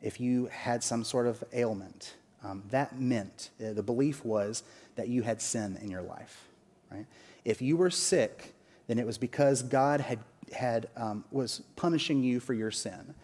[0.00, 4.62] if you had some sort of ailment, um, that meant, uh, the belief was
[4.94, 6.46] that you had sin in your life,
[6.90, 7.06] right?
[7.44, 8.54] If you were sick,
[8.86, 10.20] then it was because God had,
[10.52, 13.14] had um, was punishing you for your sin.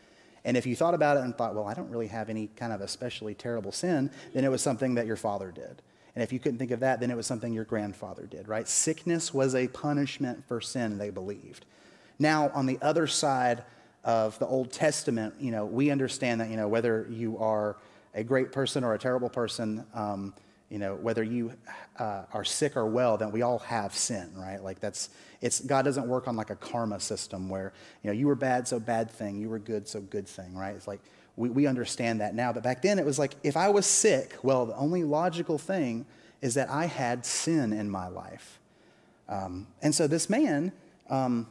[0.45, 2.73] And if you thought about it and thought, well, I don't really have any kind
[2.73, 5.81] of especially terrible sin, then it was something that your father did.
[6.15, 8.69] And if you couldn't think of that, then it was something your grandfather did, right?
[8.69, 11.65] Sickness was a punishment for sin, they believed.
[12.19, 13.65] Now, on the other side
[14.05, 17.77] of the Old Testament, you know, we understand that, you know, whether you are
[18.15, 20.35] a great person or a terrible person, um,
[20.71, 21.53] you know, whether you
[21.99, 24.63] uh, are sick or well, then we all have sin, right?
[24.63, 28.27] Like that's, it's, God doesn't work on like a karma system where, you know, you
[28.27, 30.75] were bad, so bad thing, you were good, so good thing, right?
[30.75, 31.01] It's like,
[31.37, 32.53] we, we understand that now.
[32.53, 36.07] But back then it was like, if I was sick, well, the only logical thing
[36.41, 38.61] is that I had sin in my life.
[39.29, 40.73] Um, and so this man,
[41.09, 41.47] um,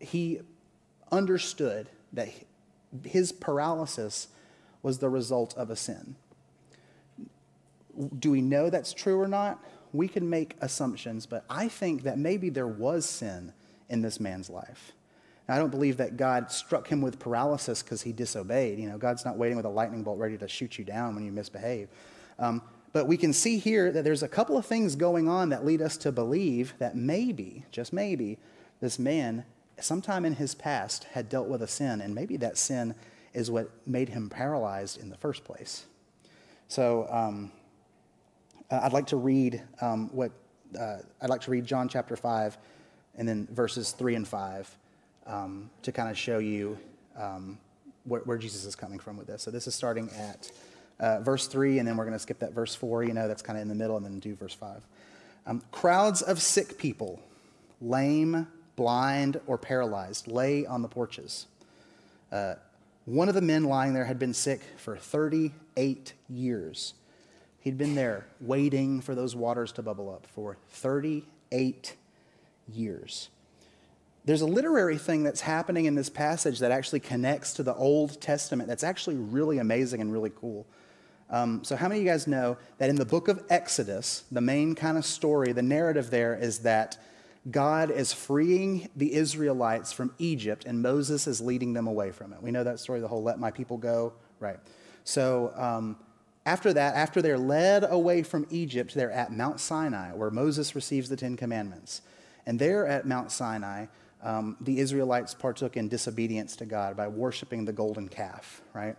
[0.00, 0.40] he
[1.12, 2.28] understood that
[3.04, 4.28] his paralysis
[4.82, 6.16] was the result of a sin.
[8.18, 9.62] Do we know that's true or not?
[9.92, 13.52] We can make assumptions, but I think that maybe there was sin
[13.88, 14.92] in this man's life.
[15.48, 18.78] I don't believe that God struck him with paralysis because he disobeyed.
[18.78, 21.24] You know, God's not waiting with a lightning bolt ready to shoot you down when
[21.24, 21.88] you misbehave.
[22.38, 25.64] Um, but we can see here that there's a couple of things going on that
[25.64, 28.38] lead us to believe that maybe, just maybe,
[28.80, 29.44] this man,
[29.82, 32.94] sometime in his past, had dealt with a sin, and maybe that sin
[33.34, 35.86] is what made him paralyzed in the first place.
[36.68, 37.52] So um,
[38.70, 40.32] I'd like to read um, what
[40.78, 42.56] uh, I'd like to read John chapter five,
[43.14, 44.74] and then verses three and five
[45.26, 46.78] um, to kind of show you
[47.16, 47.58] um,
[48.04, 49.42] where, where, Jesus is coming from with this.
[49.42, 50.50] So this is starting at
[50.98, 53.42] uh, verse 3, and then we're going to skip that verse 4, you know, that's
[53.42, 54.82] kind of in the middle, and then do verse 5.
[55.46, 57.20] Um, crowds of sick people,
[57.80, 61.46] lame, blind, or paralyzed, lay on the porches.
[62.30, 62.54] Uh,
[63.04, 66.94] one of the men lying there had been sick for 38 years.
[67.60, 71.96] He'd been there waiting for those waters to bubble up for 38
[72.72, 73.28] years
[74.24, 78.20] there's a literary thing that's happening in this passage that actually connects to the Old
[78.20, 80.66] Testament that's actually really amazing and really cool.
[81.28, 84.40] Um, so, how many of you guys know that in the book of Exodus, the
[84.40, 86.98] main kind of story, the narrative there is that
[87.50, 92.40] God is freeing the Israelites from Egypt and Moses is leading them away from it?
[92.40, 94.58] We know that story, the whole let my people go, right?
[95.04, 95.96] So, um,
[96.44, 101.08] after that, after they're led away from Egypt, they're at Mount Sinai, where Moses receives
[101.08, 102.02] the Ten Commandments.
[102.46, 103.86] And there at Mount Sinai,
[104.22, 108.96] um, the Israelites partook in disobedience to God by worshiping the golden calf, right?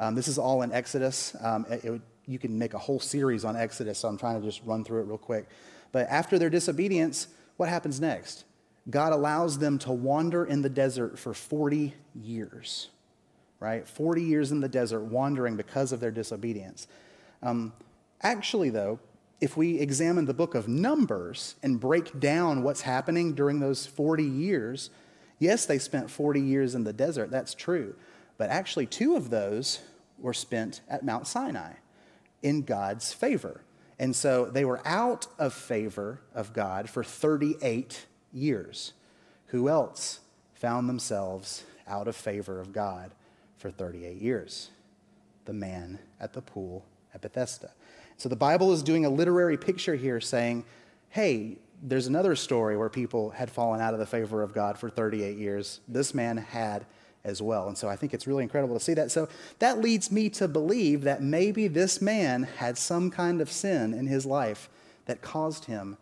[0.00, 1.34] Um, this is all in Exodus.
[1.40, 4.46] Um, it, it, you can make a whole series on Exodus, so I'm trying to
[4.46, 5.48] just run through it real quick.
[5.92, 7.28] But after their disobedience,
[7.62, 8.44] what happens next?
[8.90, 12.88] God allows them to wander in the desert for 40 years,
[13.60, 13.86] right?
[13.86, 16.88] 40 years in the desert wandering because of their disobedience.
[17.40, 17.72] Um,
[18.20, 18.98] actually, though,
[19.40, 24.24] if we examine the book of Numbers and break down what's happening during those 40
[24.24, 24.90] years,
[25.38, 27.94] yes, they spent 40 years in the desert, that's true.
[28.38, 29.78] But actually, two of those
[30.18, 31.74] were spent at Mount Sinai
[32.42, 33.60] in God's favor.
[34.02, 38.94] And so they were out of favor of God for 38 years.
[39.46, 40.18] Who else
[40.54, 43.12] found themselves out of favor of God
[43.58, 44.70] for 38 years?
[45.44, 46.84] The man at the pool
[47.14, 47.70] at Bethesda.
[48.16, 50.64] So the Bible is doing a literary picture here saying,
[51.10, 54.90] hey, there's another story where people had fallen out of the favor of God for
[54.90, 55.78] 38 years.
[55.86, 56.86] This man had
[57.24, 57.68] as well.
[57.68, 59.10] And so I think it's really incredible to see that.
[59.10, 63.94] So that leads me to believe that maybe this man had some kind of sin
[63.94, 64.68] in his life
[65.06, 65.96] that caused him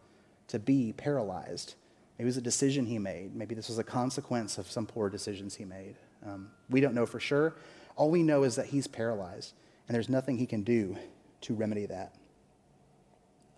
[0.48, 1.74] to be paralyzed.
[2.18, 3.34] Maybe it was a decision he made.
[3.34, 5.94] Maybe this was a consequence of some poor decisions he made.
[6.26, 7.54] Um, we don't know for sure.
[7.96, 9.54] All we know is that he's paralyzed,
[9.88, 10.96] and there's nothing he can do
[11.42, 12.14] to remedy that.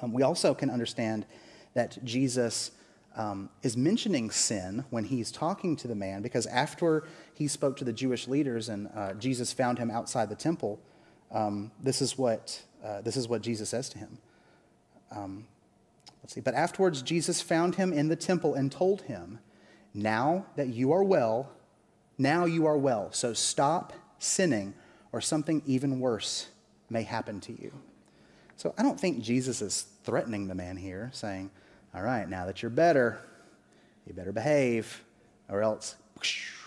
[0.00, 1.26] Um, we also can understand
[1.74, 2.72] that Jesus
[3.16, 7.84] um, is mentioning sin when he's talking to the man, because after he spoke to
[7.84, 10.80] the Jewish leaders and uh, Jesus found him outside the temple,
[11.30, 14.18] um, this, is what, uh, this is what Jesus says to him.
[15.10, 15.46] Um,
[16.22, 16.40] let's see.
[16.40, 19.38] But afterwards, Jesus found him in the temple and told him,
[19.94, 21.50] Now that you are well,
[22.18, 23.12] now you are well.
[23.12, 24.74] So stop sinning,
[25.12, 26.48] or something even worse
[26.88, 27.72] may happen to you.
[28.56, 31.50] So I don't think Jesus is threatening the man here, saying,
[31.94, 33.18] All right, now that you're better,
[34.06, 35.02] you better behave,
[35.48, 35.96] or else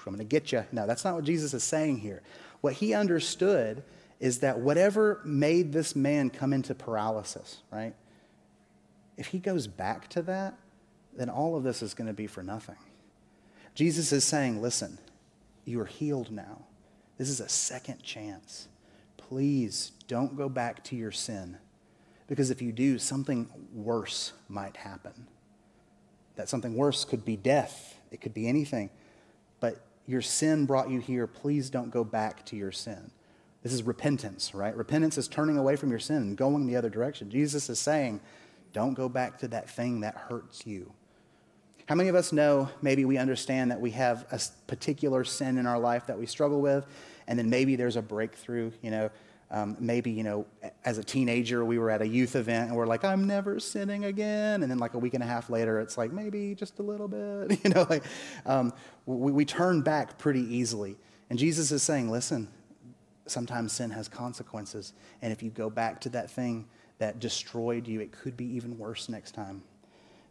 [0.05, 0.63] I'm going to get you.
[0.71, 2.21] No, that's not what Jesus is saying here.
[2.61, 3.83] What he understood
[4.19, 7.93] is that whatever made this man come into paralysis, right?
[9.17, 10.55] If he goes back to that,
[11.15, 12.75] then all of this is going to be for nothing.
[13.73, 14.97] Jesus is saying, Listen,
[15.63, 16.65] you are healed now.
[17.17, 18.67] This is a second chance.
[19.17, 21.57] Please don't go back to your sin.
[22.27, 25.27] Because if you do, something worse might happen.
[26.35, 28.89] That something worse could be death, it could be anything.
[29.59, 31.27] But your sin brought you here.
[31.27, 33.11] Please don't go back to your sin.
[33.63, 34.75] This is repentance, right?
[34.75, 37.31] Repentance is turning away from your sin and going the other direction.
[37.31, 38.19] Jesus is saying,
[38.73, 40.91] don't go back to that thing that hurts you.
[41.87, 45.65] How many of us know maybe we understand that we have a particular sin in
[45.65, 46.85] our life that we struggle with,
[47.27, 48.71] and then maybe there's a breakthrough?
[48.81, 49.09] You know,
[49.51, 50.45] um, maybe, you know,
[50.83, 54.05] as a teenager, we were at a youth event and we're like, I'm never sinning
[54.05, 54.63] again.
[54.63, 57.07] And then, like, a week and a half later, it's like, maybe just a little
[57.07, 57.59] bit.
[57.63, 58.03] You know, like,
[58.45, 58.73] um,
[59.05, 60.95] we, we turn back pretty easily.
[61.29, 62.47] And Jesus is saying, listen,
[63.27, 64.93] sometimes sin has consequences.
[65.21, 68.77] And if you go back to that thing that destroyed you, it could be even
[68.77, 69.63] worse next time.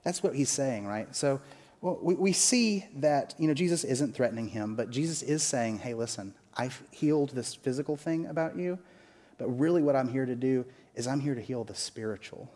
[0.02, 1.14] That's what he's saying, right?
[1.14, 1.40] So
[1.84, 5.80] well, we, we see that, you know, Jesus isn't threatening him, but Jesus is saying,
[5.80, 8.78] hey, listen, I've healed this physical thing about you,
[9.38, 12.50] but really what I'm here to do is I'm here to heal the spiritual,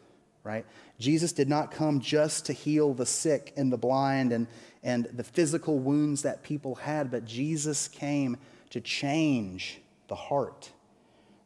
[0.45, 0.65] right?
[0.99, 4.47] Jesus did not come just to heal the sick and the blind and,
[4.83, 8.37] and the physical wounds that people had, but Jesus came
[8.71, 10.71] to change the heart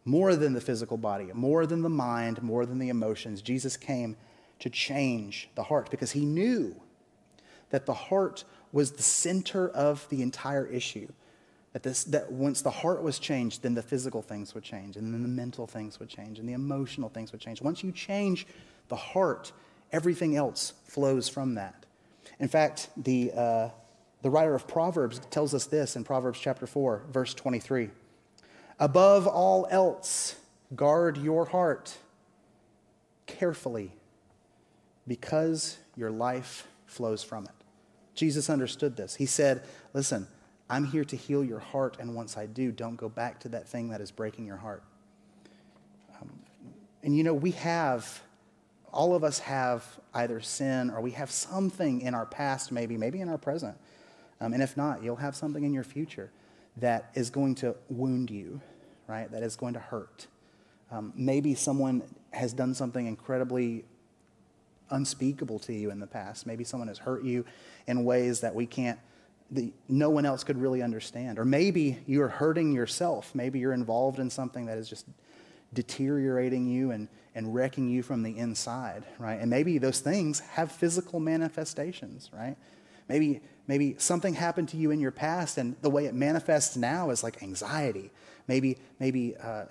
[0.05, 3.40] more than the physical body, more than the mind, more than the emotions.
[3.40, 4.16] Jesus came
[4.59, 6.75] to change the heart because he knew
[7.71, 11.09] that the heart was the center of the entire issue.
[11.72, 15.12] That, this, that once the heart was changed, then the physical things would change, and
[15.12, 17.62] then the mental things would change, and the emotional things would change.
[17.62, 18.46] Once you change
[18.88, 19.52] the heart,
[19.90, 21.87] everything else flows from that.
[22.38, 23.68] In fact, the, uh,
[24.20, 27.90] the writer of Proverbs tells us this in Proverbs chapter 4, verse 23.
[28.78, 30.37] Above all else,
[30.74, 31.96] guard your heart
[33.26, 33.92] carefully
[35.06, 37.50] because your life flows from it.
[38.14, 39.16] Jesus understood this.
[39.16, 39.62] He said,
[39.94, 40.26] Listen,
[40.72, 43.68] I'm here to heal your heart, and once I do, don't go back to that
[43.68, 44.82] thing that is breaking your heart.
[46.18, 46.30] Um,
[47.02, 48.22] and you know, we have,
[48.90, 53.20] all of us have either sin or we have something in our past, maybe, maybe
[53.20, 53.76] in our present.
[54.40, 56.30] Um, and if not, you'll have something in your future
[56.78, 58.62] that is going to wound you,
[59.06, 59.30] right?
[59.30, 60.26] That is going to hurt.
[60.90, 63.85] Um, maybe someone has done something incredibly
[64.88, 66.46] unspeakable to you in the past.
[66.46, 67.44] Maybe someone has hurt you
[67.87, 68.98] in ways that we can't,
[69.52, 71.38] the, no one else could really understand.
[71.38, 73.34] Or maybe you're hurting yourself.
[73.34, 75.06] Maybe you're involved in something that is just
[75.74, 79.38] deteriorating you and, and wrecking you from the inside, right?
[79.38, 82.56] And maybe those things have physical manifestations, right?
[83.08, 87.10] Maybe, maybe something happened to you in your past, and the way it manifests now
[87.10, 88.10] is like anxiety.
[88.48, 89.64] Maybe, maybe uh,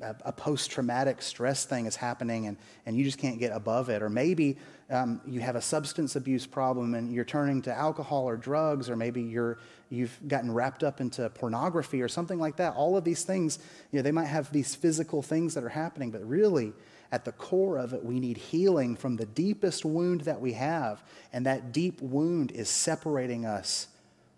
[0.00, 4.02] a, post traumatic stress thing is happening and, and you just can't get above it.
[4.02, 4.56] Or maybe
[4.90, 8.96] um, you have a substance abuse problem and you're turning to alcohol or drugs, or
[8.96, 9.58] maybe you're,
[9.90, 12.74] you've gotten wrapped up into pornography or something like that.
[12.74, 13.58] All of these things,
[13.92, 16.72] you know, they might have these physical things that are happening, but really,
[17.12, 21.00] at the core of it, we need healing from the deepest wound that we have.
[21.32, 23.86] And that deep wound is separating us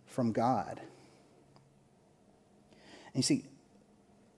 [0.04, 0.78] from God.
[3.14, 3.44] And you see,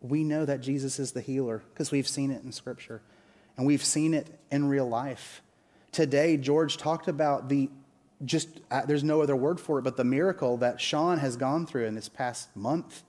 [0.00, 3.02] we know that Jesus is the healer because we've seen it in Scripture
[3.56, 5.42] and we've seen it in real life.
[5.90, 7.68] Today, George talked about the
[8.24, 11.66] just, uh, there's no other word for it, but the miracle that Sean has gone
[11.66, 13.04] through in this past month.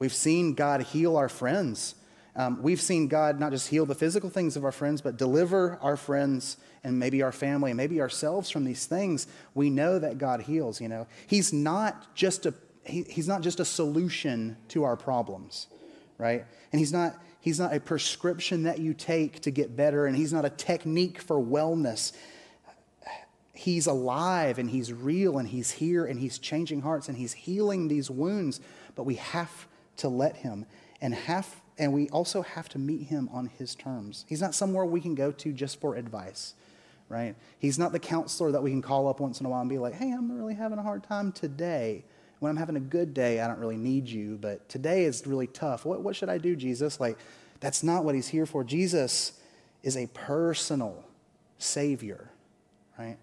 [0.00, 1.94] We've seen God heal our friends.
[2.34, 5.78] Um, we've seen God not just heal the physical things of our friends, but deliver
[5.80, 9.28] our friends and maybe our family and maybe ourselves from these things.
[9.54, 11.06] We know that God heals, you know.
[11.28, 12.54] He's not just a,
[12.84, 15.68] he, he's not just a solution to our problems
[16.22, 16.44] right?
[16.72, 20.32] And he's not, he's not a prescription that you take to get better, and he's
[20.32, 22.12] not a technique for wellness.
[23.54, 27.86] He's alive and He's real and He's here and He's changing hearts and He's healing
[27.86, 28.60] these wounds,
[28.96, 30.66] but we have to let Him
[31.00, 34.24] and have and we also have to meet him on his terms.
[34.28, 36.54] He's not somewhere we can go to just for advice,
[37.08, 37.34] right?
[37.58, 39.78] He's not the counselor that we can call up once in a while and be
[39.78, 42.04] like, hey, I'm really having a hard time today.
[42.42, 45.46] When I'm having a good day, I don't really need you, but today is really
[45.46, 45.84] tough.
[45.84, 46.98] What, what should I do, Jesus?
[46.98, 47.16] Like,
[47.60, 48.64] that's not what he's here for.
[48.64, 49.38] Jesus
[49.84, 51.04] is a personal
[51.56, 52.32] savior,
[52.98, 53.16] right?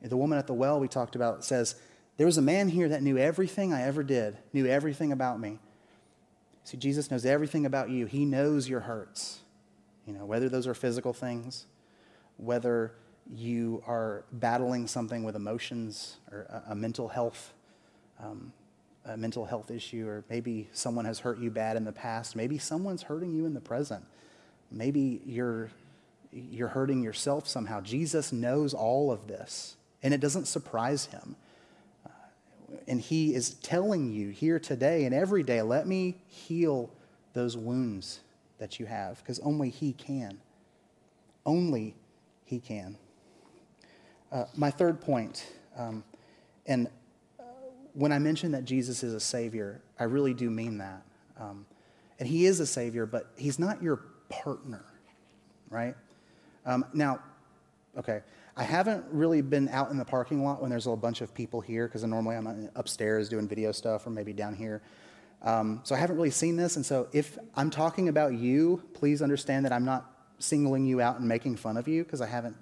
[0.00, 1.74] The woman at the well we talked about says,
[2.18, 5.58] There was a man here that knew everything I ever did, knew everything about me.
[6.62, 8.06] See, Jesus knows everything about you.
[8.06, 9.40] He knows your hurts.
[10.06, 11.66] You know, whether those are physical things,
[12.36, 12.92] whether
[13.28, 17.52] you are battling something with emotions or a, a mental health,
[18.22, 18.52] um,
[19.04, 22.36] a mental health issue, or maybe someone has hurt you bad in the past.
[22.36, 24.04] Maybe someone's hurting you in the present.
[24.70, 25.70] Maybe you're
[26.32, 27.82] you're hurting yourself somehow.
[27.82, 31.36] Jesus knows all of this, and it doesn't surprise him
[32.86, 36.90] and He is telling you here today and every day, let me heal
[37.32, 38.20] those wounds
[38.58, 40.38] that you have, because only He can.
[41.44, 41.94] Only
[42.44, 42.96] He can.
[44.30, 46.04] Uh, my third point, um,
[46.66, 46.90] and uh,
[47.94, 51.02] when I mention that Jesus is a Savior, I really do mean that.
[51.38, 51.66] Um,
[52.18, 54.84] and He is a Savior, but He's not your partner,
[55.70, 55.94] right?
[56.64, 57.20] Um, now,
[57.98, 58.22] okay,
[58.56, 61.60] I haven't really been out in the parking lot when there's a bunch of people
[61.60, 64.82] here because normally I'm upstairs doing video stuff or maybe down here.
[65.42, 66.76] Um, so I haven't really seen this.
[66.76, 71.18] And so if I'm talking about you, please understand that I'm not singling you out
[71.18, 72.56] and making fun of you because I haven't,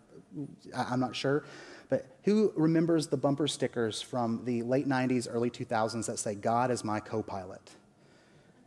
[0.74, 1.44] I'm not sure.
[1.90, 6.70] But who remembers the bumper stickers from the late 90s, early 2000s that say, God
[6.70, 7.60] is my co pilot?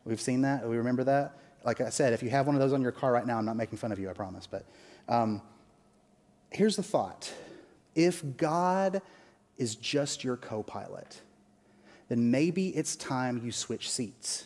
[0.06, 0.68] We've seen that.
[0.68, 1.38] We remember that.
[1.64, 3.46] Like I said, if you have one of those on your car right now, I'm
[3.46, 4.46] not making fun of you, I promise.
[4.46, 4.66] But
[5.08, 5.42] um,
[6.52, 7.34] here's the thought
[7.96, 9.02] if God
[9.58, 11.22] is just your co pilot,
[12.10, 14.46] then maybe it's time you switch seats.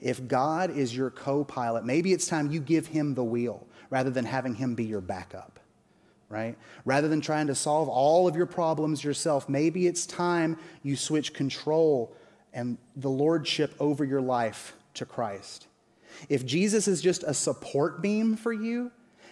[0.00, 4.10] If God is your co pilot, maybe it's time you give him the wheel rather
[4.10, 5.51] than having him be your backup,
[6.32, 6.56] right?
[6.86, 11.34] Rather than trying to solve all of your problems yourself, maybe it's time you switch
[11.34, 12.16] control
[12.54, 15.66] and the lordship over your life to Christ.
[16.30, 18.90] If Jesus is just a support beam for you,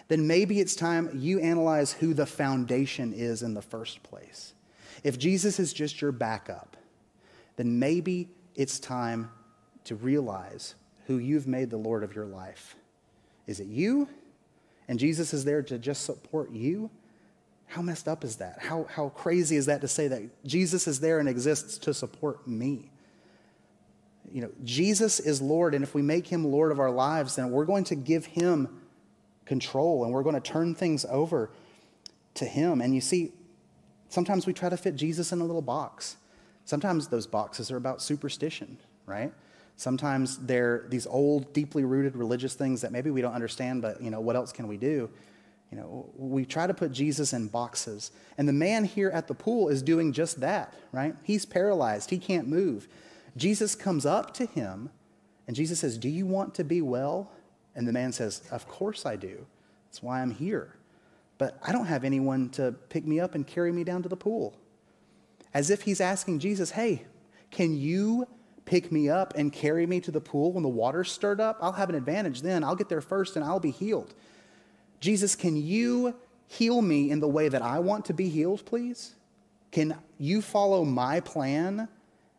[0.09, 4.53] then maybe it's time you analyze who the foundation is in the first place.
[5.03, 6.77] If Jesus is just your backup,
[7.55, 9.31] then maybe it's time
[9.85, 10.75] to realize
[11.07, 12.75] who you've made the Lord of your life.
[13.47, 14.07] Is it you?
[14.91, 16.91] And Jesus is there to just support you?
[17.67, 18.57] How messed up is that?
[18.59, 22.45] How, how crazy is that to say that Jesus is there and exists to support
[22.45, 22.91] me?
[24.29, 27.51] You know, Jesus is Lord, and if we make him Lord of our lives, then
[27.51, 28.81] we're going to give him
[29.45, 31.49] control and we're going to turn things over
[32.35, 32.81] to Him.
[32.81, 33.33] And you see,
[34.09, 36.17] sometimes we try to fit Jesus in a little box.
[36.65, 39.33] Sometimes those boxes are about superstition, right?
[39.75, 44.11] Sometimes they're these old, deeply rooted religious things that maybe we don't understand, but you
[44.11, 45.09] know, what else can we do?
[45.71, 48.11] You know, we try to put Jesus in boxes.
[48.37, 51.15] And the man here at the pool is doing just that, right?
[51.23, 52.87] He's paralyzed, he can't move.
[53.37, 54.89] Jesus comes up to him
[55.47, 57.31] and Jesus says, Do you want to be well?
[57.75, 59.45] And the man says, Of course I do.
[59.87, 60.75] That's why I'm here.
[61.37, 64.17] But I don't have anyone to pick me up and carry me down to the
[64.17, 64.57] pool.
[65.53, 67.05] As if he's asking Jesus, Hey,
[67.49, 68.27] can you
[68.65, 71.57] pick me up and carry me to the pool when the water's stirred up?
[71.61, 72.63] I'll have an advantage then.
[72.63, 74.13] I'll get there first and I'll be healed.
[74.99, 76.15] Jesus, can you
[76.47, 79.15] heal me in the way that I want to be healed, please?
[79.71, 81.87] Can you follow my plan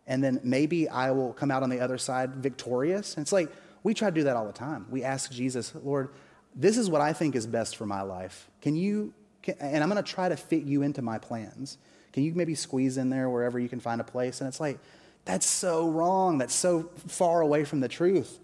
[0.07, 3.17] and then maybe I will come out on the other side victorious?
[3.17, 3.51] And it's like,
[3.83, 4.87] we try to do that all the time.
[4.91, 6.11] We ask Jesus, Lord,
[6.55, 8.49] this is what I think is best for my life.
[8.61, 11.79] Can you, can, and I'm going to try to fit you into my plans.
[12.13, 14.41] Can you maybe squeeze in there wherever you can find a place?
[14.41, 14.79] And it's like,
[15.25, 16.39] that's so wrong.
[16.39, 18.39] That's so far away from the truth.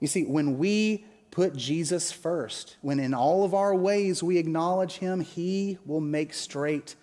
[0.00, 4.98] You see, when we put Jesus first, when in all of our ways we acknowledge
[4.98, 6.94] him, he will make straight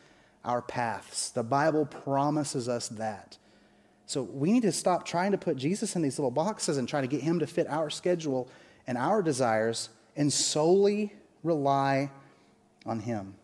[0.43, 1.31] our paths.
[1.31, 3.37] The Bible promises us that.
[4.05, 7.01] So we need to stop trying to put Jesus in these little boxes and try
[7.01, 8.49] to get him to fit our schedule
[8.87, 11.13] and our desires and solely
[11.43, 12.11] rely
[12.85, 13.35] on him.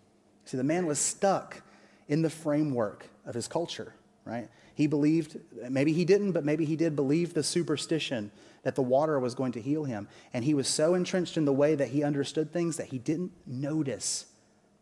[0.46, 1.62] See, the man was stuck
[2.08, 3.94] in the framework of his culture,
[4.26, 4.50] right?
[4.78, 5.40] He believed,
[5.72, 8.30] maybe he didn't, but maybe he did believe the superstition
[8.62, 10.08] that the water was going to heal him.
[10.36, 13.32] And he was so entrenched in the way that he understood things that he didn't
[13.48, 14.28] notice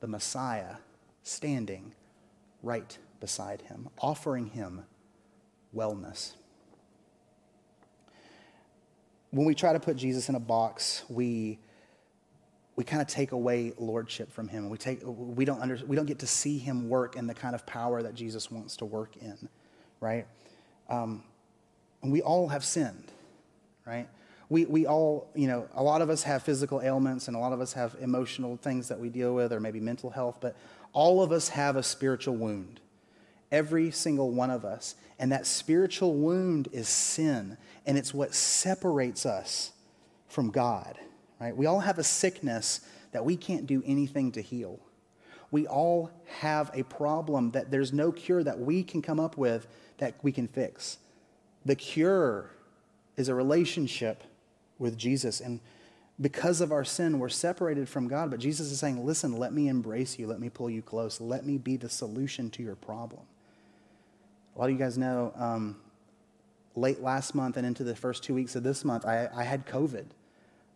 [0.01, 0.75] the Messiah
[1.23, 1.93] standing
[2.61, 4.83] right beside him, offering him
[5.73, 6.33] wellness.
[9.31, 11.57] When we try to put Jesus in a box, we,
[12.75, 14.69] we kind of take away lordship from him.
[14.69, 17.55] We, take, we, don't under, we don't get to see him work in the kind
[17.55, 19.47] of power that Jesus wants to work in,
[19.99, 20.25] right?
[20.89, 21.23] Um,
[22.01, 23.11] and we all have sinned,
[23.85, 24.07] right?
[24.49, 27.51] We, we all, you know, a lot of us have physical ailments and a lot
[27.51, 30.55] of us have emotional things that we deal with or maybe mental health, but
[30.93, 32.79] all of us have a spiritual wound.
[33.51, 34.95] Every single one of us.
[35.17, 39.71] And that spiritual wound is sin, and it's what separates us
[40.27, 40.99] from God
[41.39, 41.55] right?
[41.55, 42.81] We all have a sickness
[43.11, 44.79] that we can't do anything to heal.
[45.51, 49.67] We all have a problem that there's no cure that we can come up with
[49.97, 50.97] that we can fix.
[51.65, 52.51] The cure
[53.17, 54.23] is a relationship
[54.77, 55.39] with Jesus.
[55.39, 55.59] And
[56.19, 58.29] because of our sin, we're separated from God.
[58.29, 60.27] But Jesus is saying, listen, let me embrace you.
[60.27, 61.19] Let me pull you close.
[61.19, 63.21] Let me be the solution to your problem.
[64.55, 65.77] A lot of you guys know um,
[66.75, 69.65] late last month and into the first two weeks of this month, I, I had
[69.65, 70.05] COVID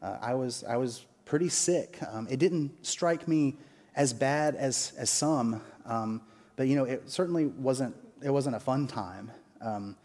[0.02, 2.00] uh, I, was, I was pretty sick.
[2.12, 3.58] Um, it didn't strike me
[3.96, 6.22] as bad as, as some, um,
[6.56, 9.32] but you know, it certainly wasn't, it wasn't a fun time.
[9.62, 9.96] Um,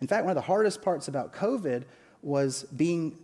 [0.00, 1.84] in fact, one of the hardest parts about COVID
[2.22, 3.18] was being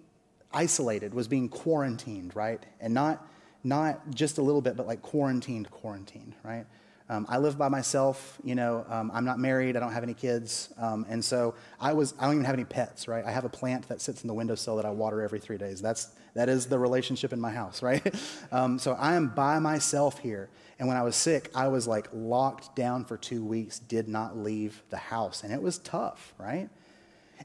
[0.53, 2.65] isolated, was being quarantined, right?
[2.81, 3.27] And not,
[3.65, 6.67] not just a little bit, but like quarantined, quarantined, right?
[7.11, 10.15] Um, I live by myself, you know, um, I'm not married, I don't have any
[10.15, 13.25] kids, um, and so I was, I don't even have any pets, right?
[13.25, 15.83] I have a plant that sits in the windowsill that I water every three days.
[15.83, 18.15] That's, that is the relationship in my house, right?
[18.53, 22.07] Um, so I am by myself here, and when I was sick, I was like
[22.13, 26.69] locked down for two weeks, did not leave the house, and it was tough, right?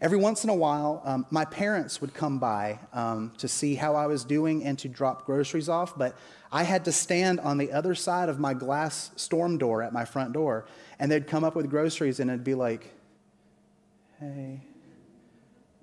[0.01, 3.95] Every once in a while, um, my parents would come by um, to see how
[3.95, 6.17] I was doing and to drop groceries off, but
[6.51, 10.03] I had to stand on the other side of my glass storm door at my
[10.03, 10.65] front door,
[10.99, 12.93] and they'd come up with groceries and it'd be like,
[14.19, 14.61] hey,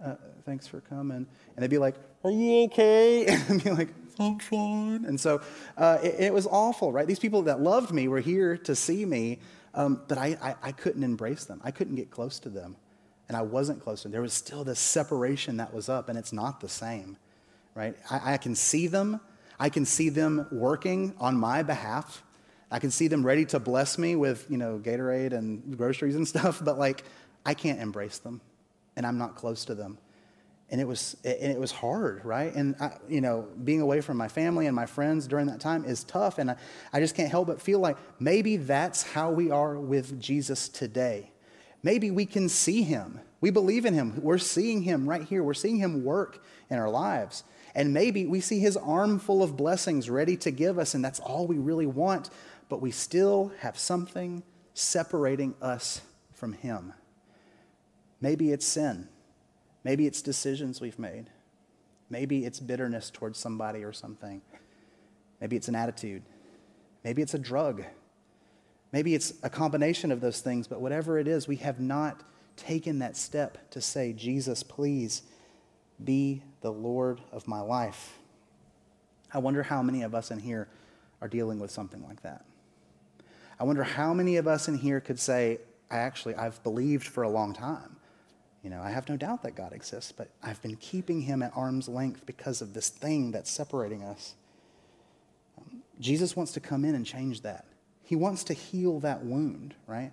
[0.04, 1.26] uh, thanks for coming.
[1.56, 3.26] And they'd be like, are you okay?
[3.48, 3.88] And I'd be like,
[4.18, 5.06] I'm fine.
[5.06, 5.40] And so
[5.78, 7.06] uh, it, it, was awful, right?
[7.06, 9.38] These people that loved me were here to see me,
[9.74, 11.62] um, but I, I, I couldn't embrace them.
[11.64, 12.76] I couldn't get close to them
[13.32, 14.12] and I wasn't close to them.
[14.12, 17.16] There was still this separation that was up, and it's not the same,
[17.74, 17.96] right?
[18.10, 19.22] I, I can see them.
[19.58, 22.22] I can see them working on my behalf.
[22.70, 26.28] I can see them ready to bless me with, you know, Gatorade and groceries and
[26.34, 27.04] stuff, but like,
[27.46, 28.42] I can't embrace them,
[28.96, 29.96] and I'm not close to them.
[30.68, 32.54] And it was, and it was hard, right?
[32.54, 35.86] And, I, you know, being away from my family and my friends during that time
[35.86, 36.36] is tough.
[36.36, 36.56] And I,
[36.92, 41.31] I just can't help but feel like maybe that's how we are with Jesus today
[41.82, 43.20] Maybe we can see him.
[43.40, 44.20] We believe in him.
[44.22, 45.42] We're seeing him right here.
[45.42, 47.42] We're seeing him work in our lives.
[47.74, 51.20] And maybe we see his arm full of blessings ready to give us, and that's
[51.20, 52.30] all we really want,
[52.68, 54.42] but we still have something
[54.74, 56.02] separating us
[56.32, 56.92] from him.
[58.20, 59.08] Maybe it's sin.
[59.84, 61.30] Maybe it's decisions we've made.
[62.10, 64.42] Maybe it's bitterness towards somebody or something.
[65.40, 66.22] Maybe it's an attitude.
[67.02, 67.84] Maybe it's a drug.
[68.93, 72.20] Maybe it's a combination of those things, but whatever it is, we have not
[72.57, 75.22] taken that step to say, Jesus, please
[76.05, 78.18] be the Lord of my life.
[79.32, 80.68] I wonder how many of us in here
[81.22, 82.45] are dealing with something like that.
[83.59, 85.59] I wonder how many of us in here could say,
[85.90, 87.97] I actually, I've believed for a long time.
[88.62, 91.53] You know, I have no doubt that God exists, but I've been keeping him at
[91.57, 94.34] arm's length because of this thing that's separating us.
[95.59, 97.64] Um, Jesus wants to come in and change that.
[98.05, 100.12] He wants to heal that wound, right?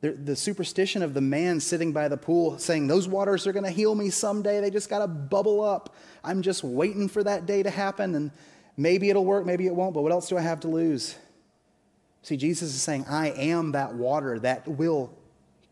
[0.00, 3.64] The, the superstition of the man sitting by the pool saying, Those waters are going
[3.64, 4.60] to heal me someday.
[4.60, 5.94] They just got to bubble up.
[6.22, 8.30] I'm just waiting for that day to happen, and
[8.76, 11.16] maybe it'll work, maybe it won't, but what else do I have to lose?
[12.22, 15.12] See, Jesus is saying, I am that water that will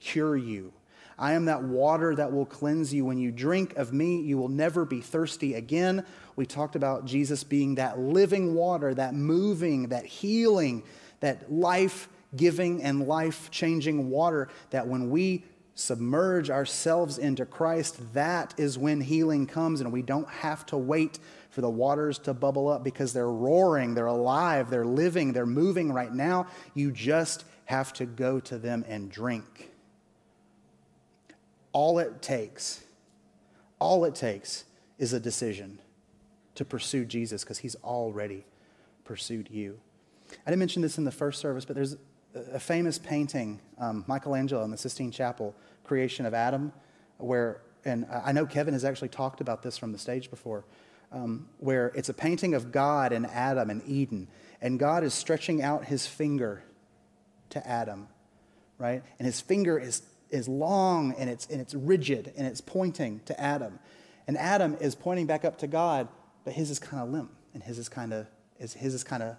[0.00, 0.72] cure you.
[1.18, 3.04] I am that water that will cleanse you.
[3.04, 6.04] When you drink of me, you will never be thirsty again.
[6.36, 10.82] We talked about Jesus being that living water, that moving, that healing,
[11.20, 15.44] that life giving and life changing water that when we
[15.74, 21.18] submerge ourselves into Christ, that is when healing comes, and we don't have to wait
[21.50, 25.92] for the waters to bubble up because they're roaring, they're alive, they're living, they're moving
[25.92, 26.46] right now.
[26.74, 29.70] You just have to go to them and drink.
[31.72, 32.82] All it takes,
[33.78, 34.64] all it takes
[34.98, 35.78] is a decision
[36.54, 38.46] to pursue Jesus because he's already
[39.04, 39.78] pursued you.
[40.46, 41.96] I didn't mention this in the first service, but there's
[42.52, 45.54] a famous painting, um, Michelangelo in the Sistine Chapel,
[45.84, 46.72] Creation of Adam,
[47.18, 50.64] where, and I know Kevin has actually talked about this from the stage before,
[51.12, 54.28] um, where it's a painting of God and Adam and Eden,
[54.60, 56.62] and God is stretching out his finger
[57.50, 58.08] to Adam,
[58.78, 59.02] right?
[59.18, 63.40] And his finger is, is long and it's, and it's rigid and it's pointing to
[63.40, 63.78] Adam.
[64.26, 66.08] And Adam is pointing back up to God,
[66.44, 68.26] but his is kind of limp and his is kind of
[68.58, 69.36] is his is kind of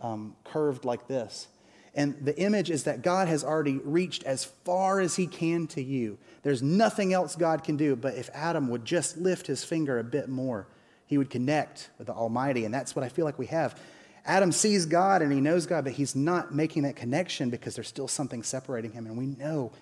[0.00, 1.48] um, curved like this.
[1.94, 5.82] And the image is that God has already reached as far as he can to
[5.82, 6.18] you.
[6.42, 10.04] There's nothing else God can do, but if Adam would just lift his finger a
[10.04, 10.68] bit more,
[11.06, 12.64] he would connect with the Almighty.
[12.64, 13.80] And that's what I feel like we have.
[14.24, 17.88] Adam sees God and he knows God, but he's not making that connection because there's
[17.88, 19.06] still something separating him.
[19.06, 19.72] And we know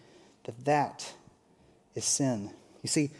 [0.44, 1.12] that that
[1.94, 2.50] is sin.
[2.82, 3.10] You see,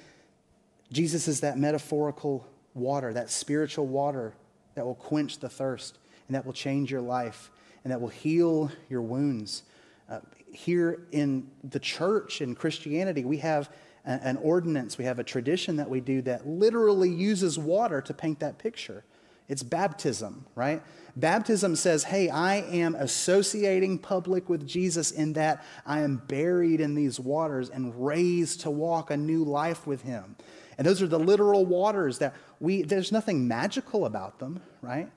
[0.92, 4.34] Jesus is that metaphorical water, that spiritual water
[4.76, 5.99] that will quench the thirst
[6.29, 7.51] and that will change your life
[7.85, 9.62] and that will heal your wounds.
[10.11, 10.20] Uh,
[10.53, 13.70] here in the church in Christianity, we have
[14.05, 18.39] an ordinance, we have a tradition that we do that literally uses water to paint
[18.39, 19.05] that picture.
[19.49, 20.83] It's baptism, right?
[21.16, 26.95] Baptism says, hey, I am associating public with Jesus in that I am buried in
[26.95, 30.37] these waters and raised to walk a new life with him.
[30.79, 35.11] And those are the literal waters that we, there's nothing magical about them, right?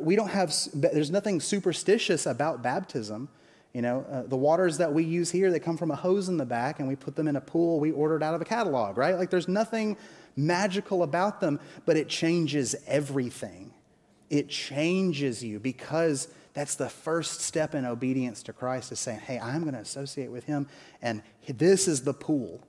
[0.00, 3.28] We don't have, there's nothing superstitious about baptism.
[3.72, 6.36] You know, uh, the waters that we use here, they come from a hose in
[6.36, 8.98] the back and we put them in a pool we ordered out of a catalog,
[8.98, 9.16] right?
[9.16, 9.96] Like there's nothing
[10.36, 13.72] magical about them, but it changes everything.
[14.30, 19.38] It changes you because that's the first step in obedience to Christ is saying, hey,
[19.38, 20.68] I'm going to associate with him
[21.00, 22.60] and this is the pool,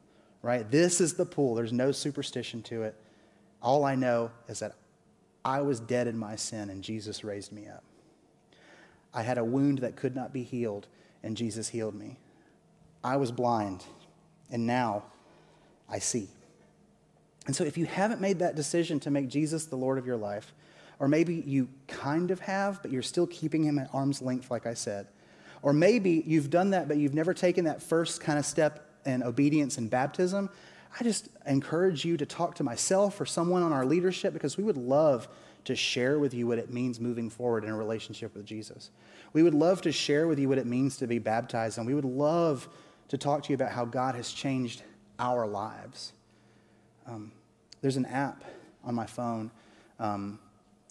[0.41, 0.69] right?
[0.69, 1.55] This is the pool.
[1.55, 2.95] There's no superstition to it.
[3.61, 4.75] All I know is that
[5.45, 7.83] I was dead in my sin and Jesus raised me up.
[9.13, 10.87] I had a wound that could not be healed,
[11.21, 12.17] and Jesus healed me.
[13.03, 13.83] I was blind,
[14.49, 15.03] and now
[15.87, 16.29] I see.
[17.45, 20.17] And so, if you haven't made that decision to make Jesus the Lord of your
[20.17, 20.53] life,
[20.99, 24.65] or maybe you kind of have, but you're still keeping him at arm's length, like
[24.65, 25.07] I said,
[25.61, 29.21] or maybe you've done that, but you've never taken that first kind of step in
[29.21, 30.49] obedience and baptism,
[30.99, 34.63] I just encourage you to talk to myself or someone on our leadership because we
[34.63, 35.27] would love
[35.65, 38.91] to share with you what it means moving forward in a relationship with Jesus.
[39.31, 41.95] We would love to share with you what it means to be baptized, and we
[41.95, 42.67] would love
[43.07, 44.83] to talk to you about how God has changed
[45.19, 46.13] our lives.
[47.07, 47.31] Um,
[47.81, 48.43] there's an app
[48.83, 49.51] on my phone.
[49.99, 50.39] Um,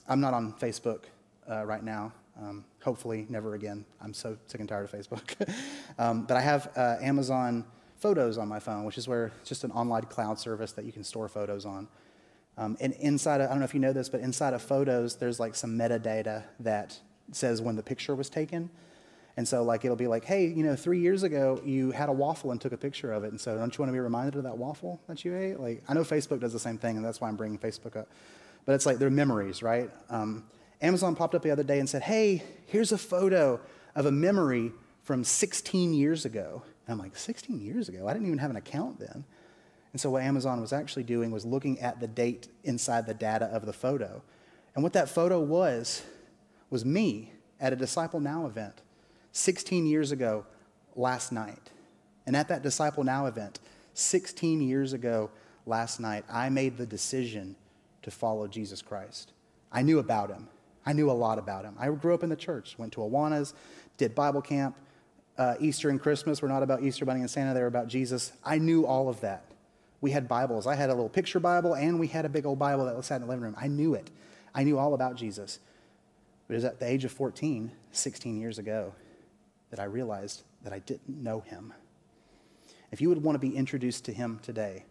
[0.09, 1.05] I'm not on Facebook
[1.49, 2.13] uh, right now.
[2.41, 3.85] Um, hopefully, never again.
[4.01, 5.49] I'm so sick and tired of Facebook.
[5.99, 7.67] Um, but I have uh, Amazon
[8.03, 10.91] Photos on my phone, which is where it's just an online cloud service that you
[10.93, 11.87] can store photos on.
[12.59, 15.15] Um, and inside of, I don't know if you know this, but inside of photos,
[15.17, 16.99] there's like some metadata that
[17.31, 18.71] says when the picture was taken.
[19.37, 22.13] And so, like, it'll be like, hey, you know, three years ago, you had a
[22.13, 23.31] waffle and took a picture of it.
[23.31, 25.61] And so, don't you want to be reminded of that waffle that you ate?
[25.61, 28.09] Like, I know Facebook does the same thing, and that's why I'm bringing Facebook up.
[28.67, 29.91] But it's like they're memories, right?
[30.11, 30.45] Um,
[30.83, 33.61] Amazon popped up the other day and said, hey, here's a photo
[33.95, 34.73] of a memory
[35.03, 36.63] from 16 years ago.
[36.93, 38.07] And I'm like, 16 years ago?
[38.07, 39.25] I didn't even have an account then.
[39.93, 43.47] And so, what Amazon was actually doing was looking at the date inside the data
[43.47, 44.23] of the photo.
[44.75, 46.03] And what that photo was,
[46.71, 48.83] was me at a Disciple Now event
[49.33, 50.45] 16 years ago
[50.95, 51.71] last night.
[52.27, 53.59] And at that Disciple Now event,
[53.95, 55.31] 16 years ago
[55.67, 57.57] last night, I made the decision
[58.03, 59.33] to follow Jesus Christ.
[59.71, 60.49] I knew about him.
[60.85, 61.75] I knew a lot about him.
[61.79, 63.55] I grew up in the church, went to Awanas,
[63.97, 64.77] did Bible camp,
[65.39, 68.33] uh, Easter and Christmas were not about Easter Bunny and Santa, they were about Jesus.
[68.45, 69.45] I knew all of that.
[70.01, 70.67] We had Bibles.
[70.67, 73.07] I had a little picture Bible, and we had a big old Bible that was
[73.07, 73.57] sat in the living room.
[73.59, 74.11] I knew it.
[74.55, 75.61] I knew all about Jesus.
[76.47, 78.95] But it was at the age of 14, 16 years ago,
[79.71, 81.73] that I realized that I didn't know him.
[82.91, 84.85] If you would want to be introduced to him today,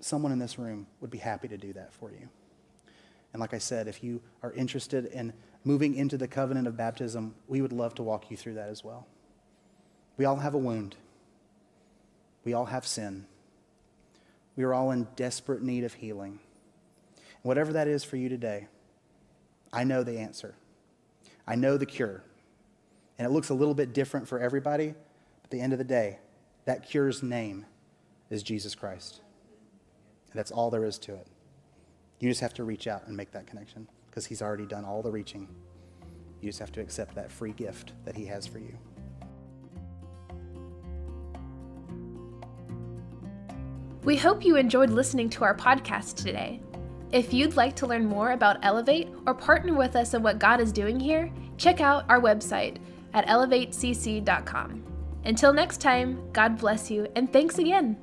[0.00, 2.28] someone in this room would be happy to do that for you.
[3.32, 5.34] And like I said, if you are interested in
[5.66, 8.84] moving into the covenant of baptism, we would love to walk you through that as
[8.84, 9.04] well.
[10.16, 10.94] We all have a wound,
[12.44, 13.26] we all have sin.
[14.54, 16.38] We are all in desperate need of healing.
[17.42, 18.68] Whatever that is for you today,
[19.70, 20.54] I know the answer.
[21.46, 22.22] I know the cure.
[23.18, 24.94] And it looks a little bit different for everybody,
[25.42, 26.20] but at the end of the day,
[26.64, 27.66] that cure's name
[28.30, 29.20] is Jesus Christ.
[30.30, 31.26] And that's all there is to it.
[32.18, 35.02] You just have to reach out and make that connection because He's already done all
[35.02, 35.46] the reaching.
[36.40, 38.78] You just have to accept that free gift that He has for you.
[44.04, 46.62] We hope you enjoyed listening to our podcast today.
[47.12, 50.60] If you'd like to learn more about Elevate or partner with us in what God
[50.62, 52.78] is doing here, check out our website
[53.12, 54.82] at elevatecc.com.
[55.26, 57.98] Until next time, God bless you and thanks again.